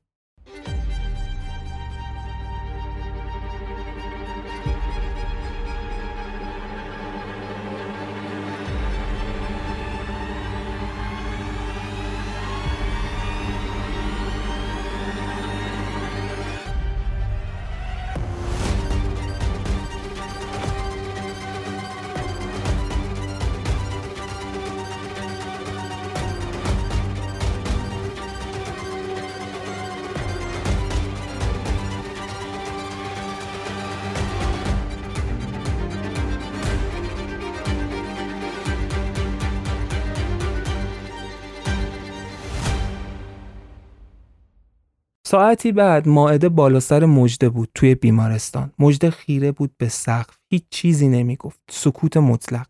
[45.57, 48.71] ساعتی بعد ماعده بالا سر مجده بود توی بیمارستان.
[48.79, 50.37] مجده خیره بود به سقف.
[50.51, 51.59] هیچ چیزی نمی‌گفت.
[51.69, 52.67] سکوت مطلق.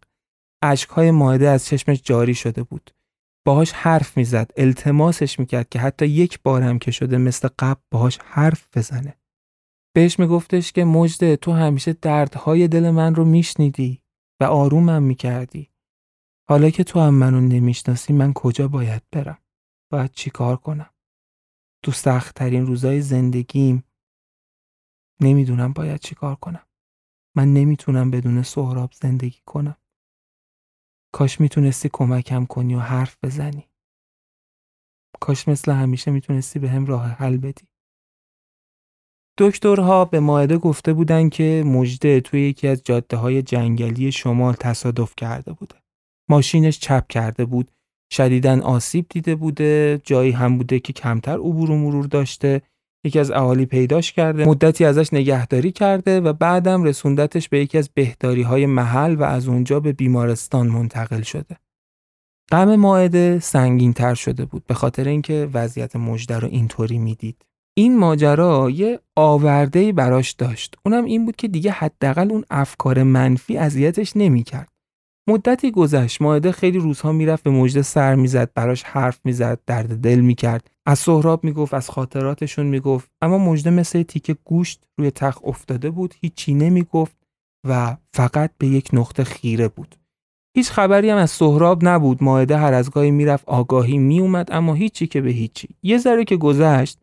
[0.64, 2.92] اشکهای ماعده از چشمش جاری شده بود.
[3.46, 4.52] باهاش حرف می‌زد.
[4.58, 9.18] التماسش می‌کرد که حتی یک بار هم که شده مثل قبل باهاش حرف بزنه.
[9.96, 14.02] بهش میگفتش که مجده تو همیشه دردهای دل من رو میشنیدی
[14.42, 15.70] و آرومم می‌کردی.
[16.50, 19.38] حالا که تو هم منو نمی‌شناسی من کجا باید برم؟
[19.92, 20.90] باید چیکار کنم؟
[21.84, 23.84] تو سختترین روزای زندگیم
[25.22, 26.66] نمی‌دونم باید چی کار کنم.
[27.36, 29.78] من نمی‌تونم بدون سهراب زندگی کنم.
[31.14, 33.70] کاش می‌تونستی کمکم کنی و حرف بزنی.
[35.20, 37.68] کاش مثل همیشه می‌تونستی به هم راه حل بدی.
[39.40, 45.14] دکترها به ماعده گفته بودن که مجده توی یکی از جاده های جنگلی شمال تصادف
[45.16, 45.76] کرده بوده.
[46.30, 47.72] ماشینش چپ کرده بود
[48.12, 52.62] شدیدن آسیب دیده بوده جایی هم بوده که کمتر عبور و مرور داشته
[53.06, 57.90] یکی از اهالی پیداش کرده مدتی ازش نگهداری کرده و بعدم رسوندتش به یکی از
[57.94, 61.58] بهداری های محل و از اونجا به بیمارستان منتقل شده.
[62.52, 67.46] غم ماعده سنگین تر شده بود به خاطر اینکه وضعیت مجده رو اینطوری می‌دید.
[67.78, 70.76] این ماجرا یه آورده براش داشت.
[70.86, 74.70] اونم این بود که دیگه حداقل اون افکار منفی اذیتش نمی‌کرد.
[75.30, 76.22] مدتی گذشت.
[76.22, 80.72] ماهده خیلی روزها می‌رفت به مجده سر می‌زد براش حرف می‌زد درد دل می‌کرد.
[80.86, 83.10] از سهراب می‌گفت از خاطراتشون می‌گفت.
[83.22, 87.16] اما مجده مثل تیکه گوشت روی تخت افتاده بود هیچی نمی‌گفت
[87.68, 89.96] و فقط به یک نقطه خیره بود.
[90.58, 92.24] هیچ خبری هم از سهراب نبود.
[92.24, 95.70] ماهده هر از گاهی می‌رفت آگاهی میومد اما هیچی که به هیچی.
[95.84, 97.00] یه ذره که گذشت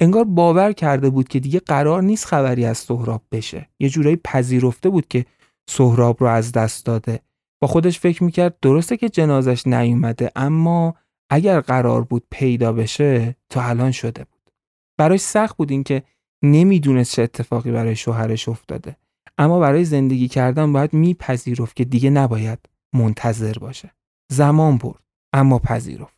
[0.00, 3.68] انگار باور کرده بود که دیگه قرار نیست خبری از سهراب بشه.
[3.80, 5.26] یه جورایی پذیرفته بود که
[5.70, 7.20] سهراب رو از دست داده.
[7.66, 10.94] خودش فکر می‌کرد درسته که جنازش نیومده اما
[11.30, 14.52] اگر قرار بود پیدا بشه تا الان شده بود.
[14.98, 16.02] براش سخت بود اینکه
[16.42, 18.96] نمی‌دونست چه اتفاقی برای شوهرش افتاده.
[19.38, 22.58] اما برای زندگی کردن باید میپذیرفت که دیگه نباید
[22.92, 23.90] منتظر باشه.
[24.32, 25.02] زمان برد
[25.32, 26.14] اما پذیرفت.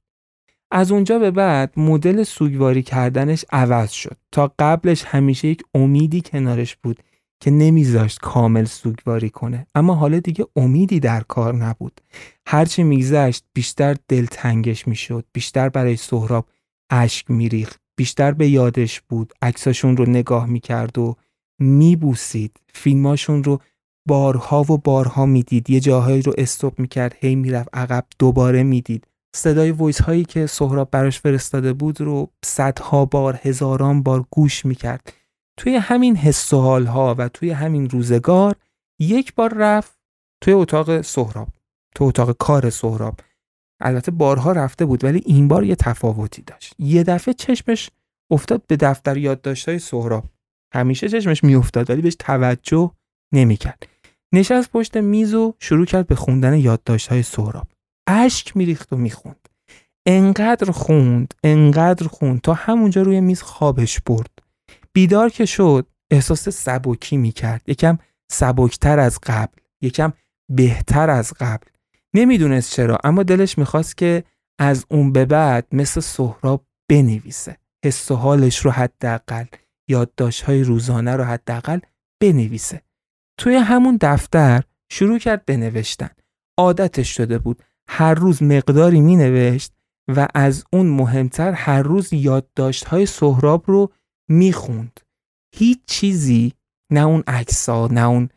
[0.70, 4.16] از اونجا به بعد مدل سوگواری کردنش عوض شد.
[4.32, 7.02] تا قبلش همیشه یک امیدی کنارش بود
[7.46, 9.66] که نمیذاشت کامل سوگواری کنه.
[9.74, 12.00] اما حالا دیگه امیدی در کار نبود.
[12.46, 15.24] هرچی میگذشت بیشتر دلتنگش می‌شد.
[15.32, 16.46] بیشتر برای سهراب
[16.90, 17.80] اشک میریخت.
[17.96, 19.32] بیشتر به یادش بود.
[19.42, 21.16] عکساشون رو نگاه می‌کرد و
[21.60, 22.60] میبوسید.
[22.74, 23.60] فیلماشون رو
[24.08, 25.70] بارها و بارها می‌دید.
[25.70, 27.16] یه جاهایی رو استوب می‌کرد.
[27.20, 28.06] هی می‌رفت عقب.
[28.18, 29.06] دوباره می‌دید.
[29.36, 35.12] صدای وایس هایی که سهراب براش فرستاده بود رو صدها بار هزاران بار گوش می‌کرد.
[35.56, 38.56] توی همین حس و ها و توی همین روزگار
[39.00, 39.98] یک بار رفت
[40.40, 41.48] توی اتاق سهراب
[41.94, 43.20] تو اتاق کار سهراب.
[43.80, 46.74] البته بارها رفته بود ولی این بار یه تفاوتی داشت.
[46.78, 47.90] یه دفعه چشمش
[48.30, 50.24] افتاد به دفتر یادداشت‌های سهراب.
[50.74, 52.90] همیشه چشمش میافتاد ولی بهش توجه
[53.32, 53.88] نمی‌کرد.
[54.32, 57.68] نشست پشت میز و شروع کرد به خوندن یادداشت‌های سهراب.
[58.06, 59.48] اشک میریخت و می‌خوند.
[60.06, 64.35] انقدر خوند انقدر خوند تا همونجا روی میز خوابش برد.
[64.96, 67.98] بیدار که شد احساس سبکی می کرد یکم
[68.30, 70.12] سبکتر از قبل یکم
[70.48, 71.66] بهتر از قبل.
[72.14, 74.24] نمی‌دونست چرا اما دلش می‌خواست که
[74.58, 77.56] از اون به بعد مثل سهراب بنویسه.
[77.84, 79.44] حس و حالش رو حداقل
[79.88, 81.78] یادداشت‌های روزانه رو حداقل
[82.20, 82.82] بنویسه.
[83.38, 86.10] توی همون دفتر شروع کرد بنوشتن
[86.58, 89.72] عادتش شده بود هر روز مقداری می نوشت
[90.08, 93.92] و از اون مهمتر هر روز یادداشت های سهراب رو
[94.28, 95.00] می خوند.
[95.54, 96.52] هیچ چیزی
[96.92, 98.28] نه اون عکس ها نه اون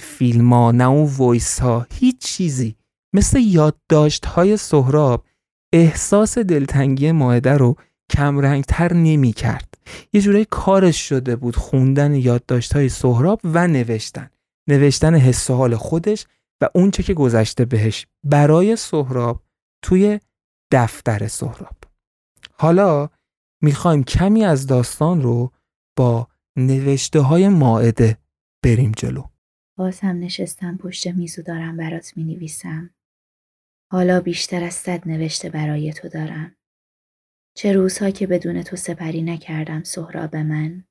[0.00, 2.76] فیلم ها نه اون ویس ها هیچ چیزی
[3.14, 5.24] مثل یادداشت های سهراب
[5.72, 7.76] احساس دلتنگی ماهده رو
[8.10, 9.74] کمرنگتر نمی کرد.
[10.12, 14.30] یه جورایی کارش شده بود خوندن یادداشت های سهراب و نوشتن.
[14.68, 16.26] نوشتن حس حال خودش
[16.60, 19.42] و اونچه که گذشته بهش برای سهراب
[19.82, 20.20] توی
[20.72, 21.76] دفتر سهراب.
[22.52, 23.08] حالا
[23.62, 25.52] می‌خوایم کمی از داستان رو
[25.96, 28.18] با نوشته های ماعده
[28.64, 29.24] بریم جلو.
[29.76, 32.90] باز هم نشستم پشت میزو دارم برات می نویسم.
[33.92, 36.56] حالا بیشتر از صد نوشته برای تو دارم.
[37.54, 40.84] چه روزها که بدون تو سپری نکردم سهراب من.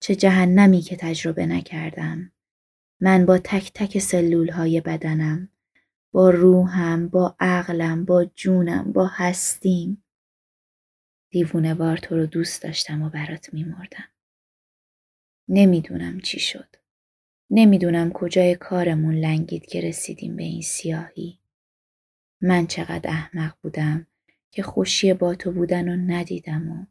[0.00, 2.32] چه جهنمی که تجربه نکردم.
[3.00, 5.48] من با تک تک سلول های بدنم
[6.12, 10.04] با روحم با عقلم با جونم با هستیم
[11.36, 14.08] دیوونه بار تو رو دوست داشتم و برات میمردم.
[15.48, 16.76] نمی‌دونم چی شد.
[17.50, 21.38] نمی‌دونم کجای کارمون لنگید که رسیدیم به این سیاهی.
[22.40, 24.06] من چقدر احمق بودم
[24.50, 26.86] که خوشی با تو بودن و ندیدم و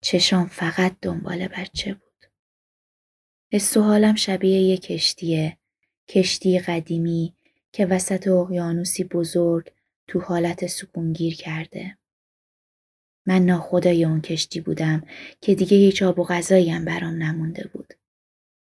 [0.00, 2.26] چشام فقط دنبال بچه بود.
[3.52, 5.58] حس و حالم شبیه یه کشتیه.
[6.08, 7.34] کشتی قدیمی
[7.72, 9.72] که وسط اقیانوسی بزرگ
[10.06, 11.98] تو حالت سکون گیر کرده.
[13.26, 15.02] من ناخدای اون کشتی بودم
[15.40, 17.94] که دیگه هیچ آب و غذایی هم برام نمونده بود.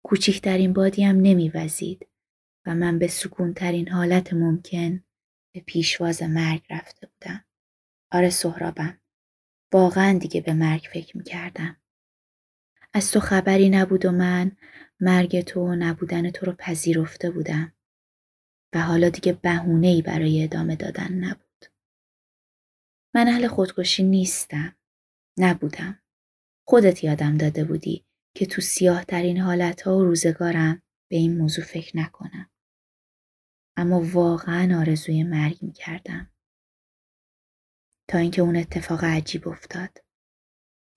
[0.03, 2.07] کوچیکترین بادی هم نمیوزید
[2.65, 5.03] و من به سکونترین حالت ممکن
[5.53, 7.45] به پیشواز مرگ رفته بودم.
[8.11, 8.99] آره سهرابم.
[9.73, 11.77] واقعا دیگه به مرگ فکر می‌کردم.
[12.93, 14.51] از تو خبری نبود و من
[14.99, 17.73] مرگ تو و نبودن تو رو پذیرفته بودم
[18.73, 21.48] و حالا دیگه بهونه ای برای ادامه دادن نبود.
[23.15, 24.75] من اهل خودکشی نیستم.
[25.37, 26.01] نبودم.
[26.67, 28.05] خودت یادم داده بودی
[28.35, 30.81] که تو سیاه ترین حالت ها و روزگارم
[31.11, 32.49] به این موضوع فکر نکنم.
[33.77, 36.31] اما واقعا آرزوی مرگ می کردم.
[38.07, 40.03] تا اینکه اون اتفاق عجیب افتاد.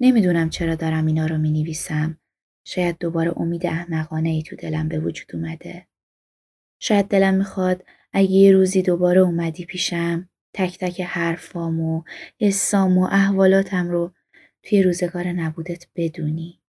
[0.01, 2.21] نمی‌دونم چرا دارم اینا رو می نویسم.
[2.67, 5.89] شاید دوباره امید احمقانه ای تو دلم به وجود اومده.
[6.81, 12.03] شاید دلم می‌خواد اگه یه روزی دوباره اومدی پیشم تک تک حرفام و
[12.41, 14.15] حسام و احوالاتم رو
[14.63, 16.63] توی روزگار نبودت بدونی.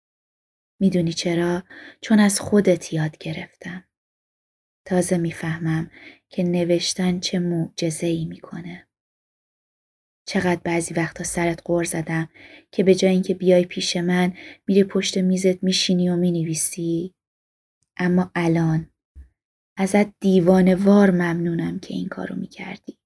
[0.79, 1.63] می‌دونی چرا؟
[2.01, 3.83] چون از خودت یاد گرفتم.
[4.85, 5.91] تازه می‌فهمم
[6.29, 8.87] که نوشتن چه معجزه ای می‌کنه.
[10.27, 12.29] چقدر بعضی وقتا سرت غور زدم
[12.71, 14.33] که به جای اینکه بیای پیش من
[14.67, 17.13] میری پشت میزت میشینی و می‌نویسی
[17.97, 18.89] اما الان
[19.77, 23.00] ازت دیوانه وار ممنونم که این کارو می‌کردی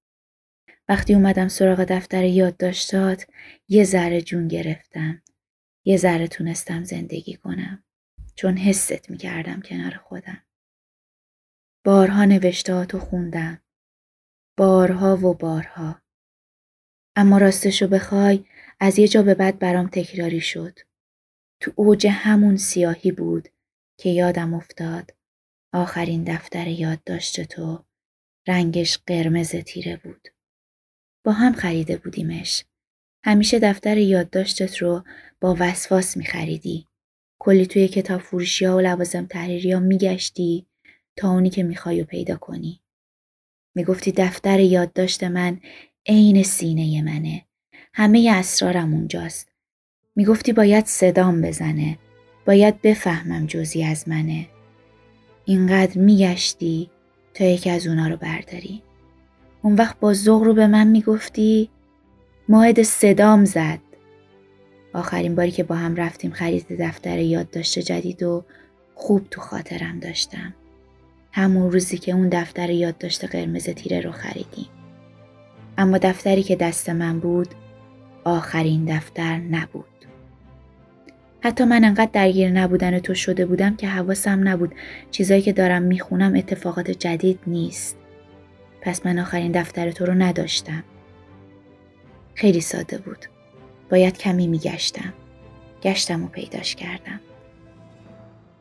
[0.88, 3.26] وقتی اومدم سراغ دفتر یادداشتات
[3.68, 5.22] یه ذره جون گرفتم.
[5.84, 7.84] یه ذره تونستم زندگی کنم.
[8.34, 10.42] چون حست می‌کردم کنار خودم.
[11.84, 13.62] بارها نوشتهاتو خوندم.
[14.56, 16.02] بارها و بارها.
[17.16, 18.44] اما راستشو بخوای
[18.80, 20.78] از یه جا به بعد برام تکراری شد.
[21.60, 23.48] تو اوج همون سیاهی بود
[23.98, 25.14] که یادم افتاد.
[25.72, 27.84] آخرین دفتر یادداشت تو.
[28.46, 30.28] رنگش قرمز تیره بود.
[31.26, 32.64] با هم خریده بودیمش.
[33.24, 35.04] همیشه دفتر یادداشتت رو
[35.40, 36.86] با وسواس می خریدی.
[37.38, 40.66] کلی توی کتاب فروشی ها و لوازم تحریری ها می
[41.16, 42.80] تا اونی که می‌خوای پیدا کنی.
[43.74, 45.60] می‌گفتی دفتر یادداشت من
[46.06, 47.44] عین سینه منه.
[47.94, 49.48] همه اسرارم اونجاست.
[50.16, 51.98] می‌گفتی باید صدام بزنه.
[52.46, 54.46] باید بفهمم جزی از منه.
[55.44, 56.90] اینقدر میگشتی
[57.34, 58.82] تا یکی از اونا رو برداری.
[59.66, 61.70] اون وقت با زغ رو به من می‌گفتی
[62.48, 63.78] ماهد صدام زد.
[64.94, 68.44] آخرین باری که با هم رفتیم خرید دفتر یادداشت جدید و
[68.94, 70.54] خوب تو خاطرم داشتم.
[71.32, 74.68] همون روزی که اون دفتر یادداشت قرمز تیره رو خریدیم.
[75.78, 77.48] اما دفتری که دست من بود
[78.24, 79.84] آخرین دفتر نبود.
[81.40, 84.74] حتی من انقدر درگیر نبودن تو شده بودم که حواسم نبود
[85.10, 87.96] چیزایی که دارم می‌خونم اتفاقات جدید نیست.
[88.86, 90.84] پس من آخرین دفتر تو رو نداشتم.
[92.34, 93.26] خیلی ساده بود.
[93.90, 95.14] باید کمی میگشتم.
[95.82, 97.20] گشتم و پیداش کردم.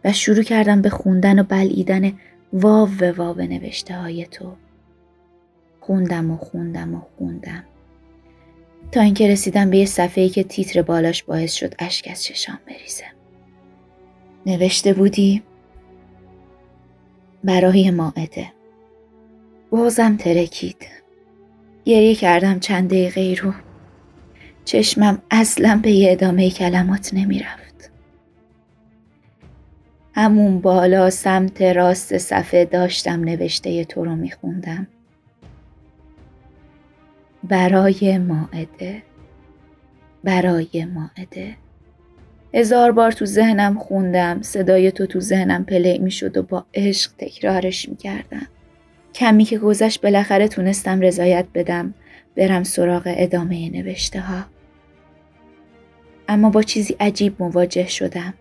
[0.06, 2.14] و شروع کردم به خوندن و بلعیدن
[2.54, 4.56] واو و واو نوشته های تو
[5.80, 7.64] خوندم و خوندم و خوندم
[8.92, 13.06] تا اینکه رسیدم به یه صفحه که تیتر بالاش باعث شد اشک از چشام بریزه
[14.46, 15.44] نوشته بودی
[17.44, 18.55] برای ماعده
[19.70, 20.88] بازم ترکید.
[21.86, 23.54] گریه کردم چند دقیقه رو.
[24.66, 27.92] چشمم اصلا به ادامه کلمات نمی‌رفت.
[30.16, 34.88] همون بالا سمت راست صفحه داشتم نوشته تو رو میخوندم.
[37.44, 39.04] برای ماعده.
[40.24, 41.56] برای ماعده.
[42.54, 44.42] هزار بار تو ذهنم خوندم.
[44.42, 48.48] صدای تو تو ذهنم پلی می‌شد و با عشق تکرارش می‌کردم.
[49.16, 51.94] کمی که گذشت بالاخره تونستم رضایت بدم.
[52.36, 54.46] برم سراغ ادامه نوشته ها
[56.28, 58.34] اما با چیزی عجیب مواجه شدم.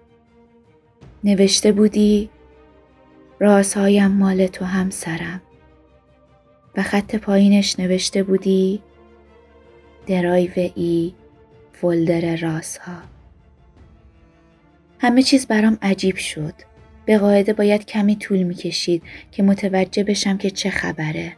[1.24, 2.30] نوشته بودی
[3.40, 5.42] رازهایم مال تو همسرم.
[6.76, 8.82] و خط پایینش نوشته بودی
[10.06, 11.14] drive E
[11.72, 12.96] folder رازها
[14.98, 16.73] همه چیز برام عجیب شد.
[17.04, 21.32] به قاعده باید کمی طول می کشید که متوجه بشم که چه خبره.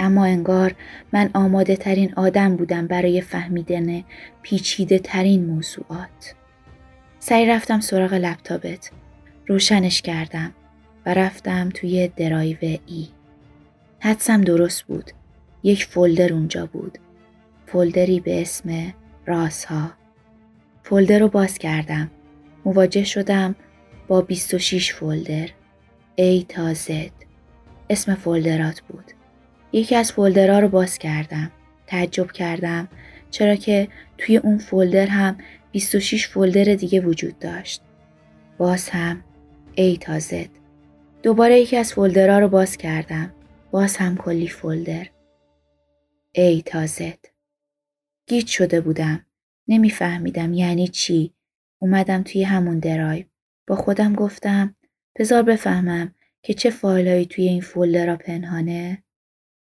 [0.00, 0.74] اما انگار
[1.12, 4.04] من آماده ترین آدم بودم برای فهمیدن
[4.42, 6.34] پیچیده ترین موضوعات.
[7.18, 8.90] سریع رفتم سراغ لپتاپت.
[9.46, 10.54] روشنش کردم
[11.06, 13.08] و رفتم توی drive E.
[14.00, 15.10] حدسم درست بود.
[15.62, 16.98] یک فولدر اونجا بود.
[17.66, 18.94] فولدری به اسم
[19.26, 19.90] رازها.
[20.82, 22.10] فولدر رو باز کردم.
[22.64, 23.54] مواجه شدم
[24.08, 25.48] با 26 فولدر
[26.20, 26.90] A تا Z
[27.90, 29.04] اسم فولدرات بود.
[29.72, 31.52] یکی از فولدرها رو باز کردم.
[31.86, 32.88] تعجب کردم
[33.30, 33.88] چرا که
[34.18, 35.38] توی اون فولدر هم
[35.72, 37.82] 26 فولدر دیگه وجود داشت.
[38.58, 39.24] باز هم
[39.76, 40.34] A تا Z.
[41.22, 43.32] دوباره یکی از folder ها رو باز کردم.
[43.70, 45.06] باز هم کلی folder.
[46.36, 47.02] A تا Z.
[48.26, 49.26] گیج شده بودم.
[49.68, 51.34] نمیفهمیدم یعنی چی.
[51.78, 53.24] اومدم توی همون درایو.
[53.66, 54.76] با خودم گفتم
[55.16, 59.04] بذار بفهمم که چه فایلهایی توی این folder پنهانه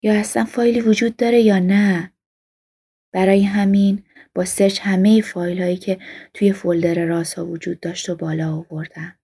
[0.03, 2.13] یا اصلا فایلی وجود داره یا نه
[3.13, 5.99] برای همین با search همه فایل هایی که
[6.35, 9.19] توی فولدر راسا وجود داشت و بالا آوردم.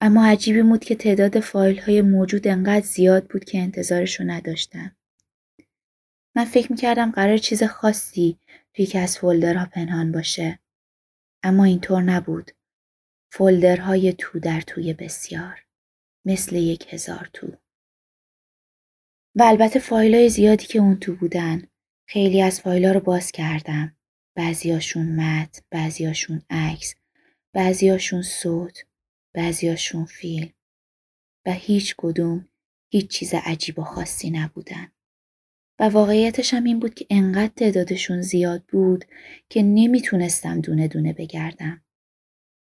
[0.00, 4.96] اما عجیبی بود که تعداد فایل های موجود انقدر زیاد بود که انتظارشو نداشتم.
[6.36, 8.38] من فکر می‌کردم قرار چیز خاصی
[8.74, 10.58] توی که از فولدرها پنهان باشه.
[11.42, 12.50] اما اینطور نبود.
[13.36, 15.66] فولدرهای تو در توی بسیار
[16.24, 17.46] مثل یک هزار تو.
[19.34, 21.62] و البته فایلای زیادی که اون تو بودن
[22.08, 23.96] خیلی از فایلا رو باز کردم.
[24.36, 26.94] بعضیاشون متن بعضیاشون عکس
[27.54, 28.84] بعضیاشون صوت
[29.34, 30.52] بعضیاشون فیلم.
[31.46, 32.48] و هیچ کدوم
[32.92, 34.92] هیچ چیز عجیب و خاصی نبودن.
[35.80, 39.04] و واقعیتش هم این بود که انقدر تعدادشون زیاد بود
[39.48, 41.85] که نمی‌تونستم دونه دونه بگردم.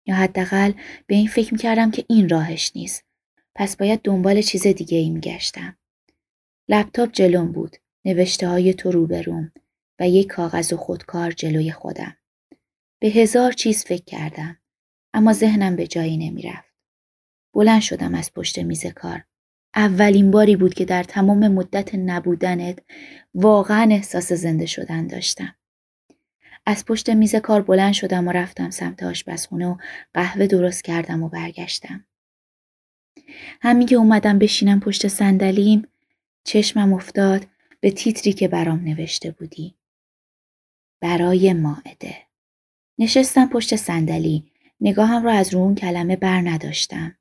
[0.05, 0.71] یا حداقل
[1.07, 3.03] به این فکر می‌کردم که این راهش نیست.
[3.55, 5.77] پس باید دنبال چیز دیگه ای میگشتم.
[6.69, 7.77] لپتاپ جلوم بود.
[8.05, 9.51] نوشته های تو روبروم
[9.99, 12.17] و یک کاغذ و خودکار جلوی خودم.
[13.01, 14.57] به هزار چیز فکر کردم.
[15.13, 16.75] اما ذهنم به جایی نمی‌رفت.
[17.53, 19.23] بلند شدم از پشت میز کار.
[19.75, 22.79] اولین باری بود که در تمام مدت نبودنت
[23.33, 25.55] واقعا احساس زنده شدن داشتم.
[26.65, 29.77] از پشت میز کار بلند شدم و رفتم سمت آشپزخونه و
[30.13, 32.05] قهوه درست کردم و برگشتم.
[33.61, 35.87] همین که اومدم بشینم پشت صندلیم
[36.43, 37.47] چشمم افتاد
[37.79, 39.75] به تیتری که برام نوشته بودی.
[41.01, 42.15] برای مائده.
[42.97, 44.51] نشستم پشت صندلی
[44.81, 47.17] نگاهم را از رو اون کلمه بر نداشتم.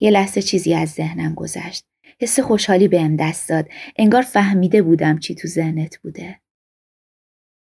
[0.00, 1.84] یه لحظه چیزی از ذهنم گذشت.
[2.20, 3.68] حس خوشحالی بهم دست داد.
[3.96, 6.40] انگار فهمیده بودم چی تو ذهنت بوده.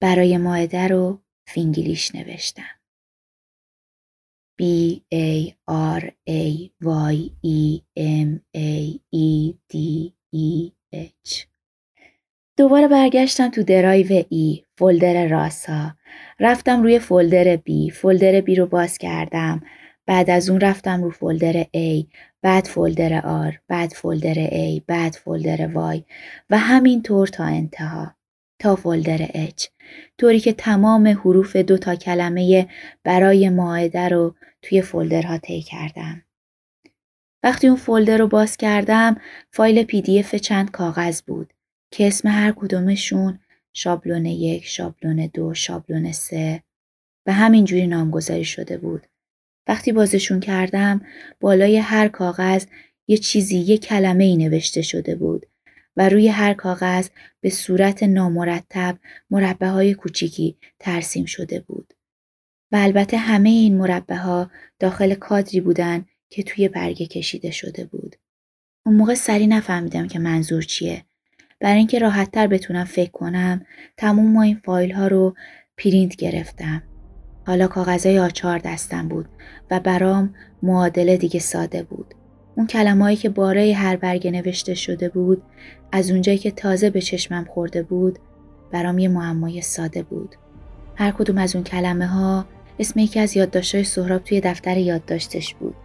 [0.01, 2.77] برای مائده رو فینگلیش نوشتم.
[4.61, 4.63] B
[5.13, 5.53] A
[5.99, 9.75] R A Y E M A E D
[10.35, 11.45] E H.
[12.57, 15.95] دوباره برگشتم تو درایو ای فولدر راسا.
[16.39, 19.61] رفتم روی فولدر B فولدر B رو باز کردم.
[20.05, 22.05] بعد از اون رفتم رو فولدر A
[22.41, 23.21] بعد فولدر
[23.51, 25.67] R بعد فولدر A بعد فولدر
[25.97, 26.03] Y
[26.49, 28.15] و همین طور تا انتها
[28.59, 29.76] تا فولدر H.
[30.17, 32.67] طوری که تمام حروف دو تا کلمه
[33.03, 36.23] برای ماعده رو توی فولدرها طی کردم.
[37.43, 39.17] وقتی اون فولدر رو باز کردم
[39.51, 41.53] فایل پی دی اف چند کاغذ بود
[41.91, 43.39] که اسم هر کدومشون
[43.73, 46.63] شابلون یک، شابلون دو، شابلون سه
[47.25, 49.07] و همینجوری نامگذاری شده بود.
[49.67, 51.01] وقتی بازشون کردم
[51.39, 52.65] بالای هر کاغذ
[53.07, 55.45] یه چیزی یه کلمه ای نوشته شده بود
[55.97, 57.09] و روی هر کاغذ
[57.41, 58.97] به صورت نامرتب
[59.29, 61.93] مربع های کوچیکی ترسیم شده بود.
[62.71, 68.15] و البته همه این مربع ها داخل کادری بودن که توی برگه کشیده شده بود.
[68.85, 71.05] اون موقع سری نفهمیدم که منظور چیه.
[71.59, 73.65] برای اینکه راحتتر بتونم فکر کنم
[73.97, 75.35] تموم ما این فایل ها رو
[75.77, 76.83] پرینت گرفتم.
[77.47, 79.29] حالا کاغذهای آچار دستم بود
[79.71, 82.13] و برام معادله دیگه ساده بود.
[82.57, 85.43] اون کلمه‌ای که باره هر برگه نوشته شده بود
[85.91, 88.19] از اونجایی که تازه به چشمم خورده بود
[88.71, 90.35] برام یه معمای ساده بود.
[90.95, 92.45] هر کدوم از اون کلمه ها
[92.79, 95.75] اسم یکی از یادداشت‌های سهراب توی دفتر یادداشتش بود.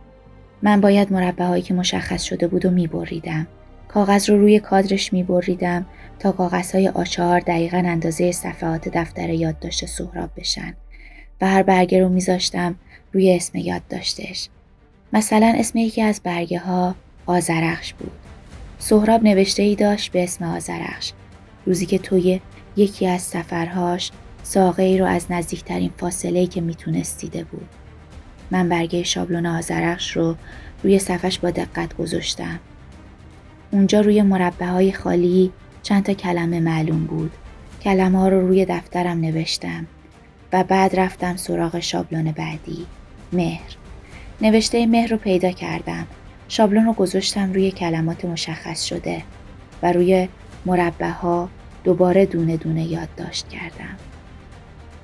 [0.62, 3.46] من باید مربع هایی که مشخص شده بود و میبریدم.
[3.88, 5.86] کاغذ رو روی کادرش میبریدم
[6.18, 10.74] تا کاغذهای آچار دقیقا اندازه صفحات دفتر یادداشت سهراب بشن
[11.40, 12.74] و هر برگه رو میذاشتم
[13.12, 14.48] روی اسم یادداشتش.
[15.12, 16.94] مثلا اسم یکی از برگه ها
[17.26, 18.12] آزرخش بود.
[18.78, 21.12] سهراب نوشته ای داشت به اسم آزرخش.
[21.66, 22.40] روزی که توی
[22.76, 24.10] یکی از سفرهاش
[24.42, 27.68] ساقه ای رو از نزدیکترین فاصله که می‌تونست دیده بود.
[28.50, 30.36] من برگه شابلون آزرخش رو
[30.82, 32.60] روی صفش با دقت گذاشتم.
[33.70, 35.52] اونجا روی مربع های خالی
[35.82, 37.32] چند تا کلمه معلوم بود.
[37.82, 39.86] کلمه ها رو روی دفترم نوشتم
[40.52, 42.86] و بعد رفتم سراغ شابلون بعدی.
[43.32, 43.81] مهر.
[44.42, 46.06] نوشته مهر رو پیدا کردم.
[46.48, 49.22] شابلون رو گذاشتم روی کلمات مشخص شده
[49.82, 50.28] و روی
[50.66, 51.48] مربع ها
[51.84, 53.96] دوباره دونه دونه یادداشت کردم.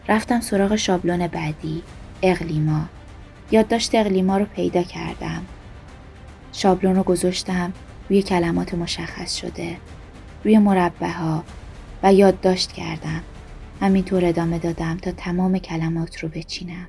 [0.08, 1.82] رفتم سراغ شابلون بعدی
[2.22, 2.88] اقلیما
[3.50, 5.42] یادداشت اقلیما رو پیدا کردم
[6.52, 7.72] شابلون رو گذاشتم
[8.08, 9.76] روی کلمات مشخص شده
[10.44, 11.44] روی مربع ها
[12.02, 13.22] و یادداشت کردم
[13.80, 16.88] همینطور ادامه دادم تا تمام کلمات رو بچینم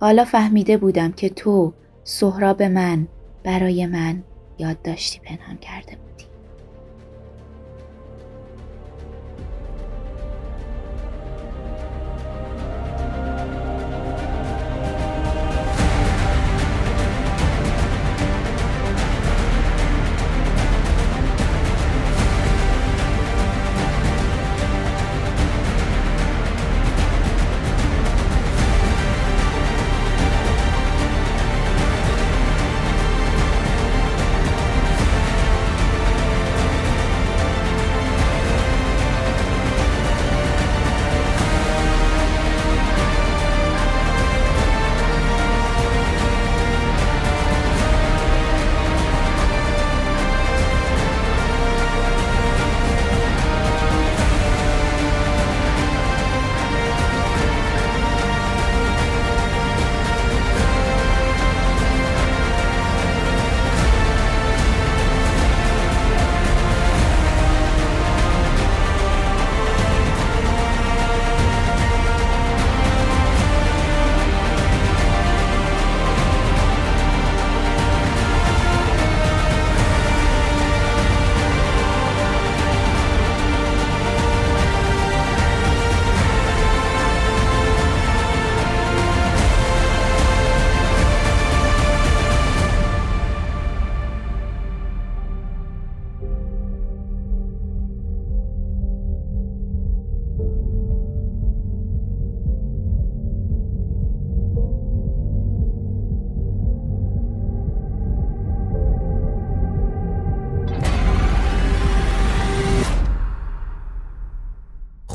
[0.00, 1.72] حالا فهمیده بودم که تو
[2.04, 3.08] سهراب من
[3.44, 4.22] برای من
[4.58, 6.07] یادداشتی پنهان کرده بود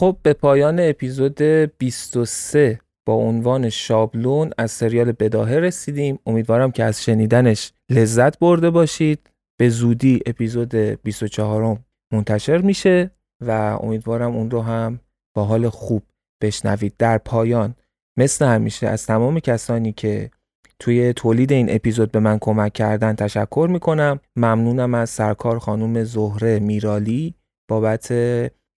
[0.03, 6.19] خب به پایان اپیزود 23 با عنوان شابلون از سریال بداهه رسیدیم.
[6.25, 9.29] امیدوارم که از شنیدنش لذت برده باشید.
[9.59, 11.77] به زودی اپیزود 24
[12.13, 13.11] منتشر میشه
[13.41, 13.51] و
[13.81, 14.99] امیدوارم اون رو هم
[15.35, 16.03] با حال خوب
[16.41, 16.93] بشنوید.
[16.99, 17.75] در پایان
[18.17, 20.31] مثل همیشه از تمام کسانی که
[20.79, 24.19] توی تولید این اپیزود به من کمک کردن تشکر می‌کنم.
[24.35, 27.35] ممنونم از سرکار خانم زهره میرالی
[27.69, 28.13] بابت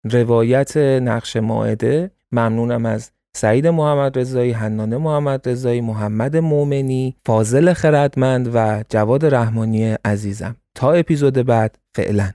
[0.05, 2.10] روایت نقش ماعده.
[2.32, 9.97] ممنونم از سعید محمد رضایی، حنانه محمد رضایی، محمد مومنی، فاضل خردمند و جواد رحمانی
[10.05, 10.56] عزیزم.
[10.74, 12.31] تا اپیزود بعد فعلا.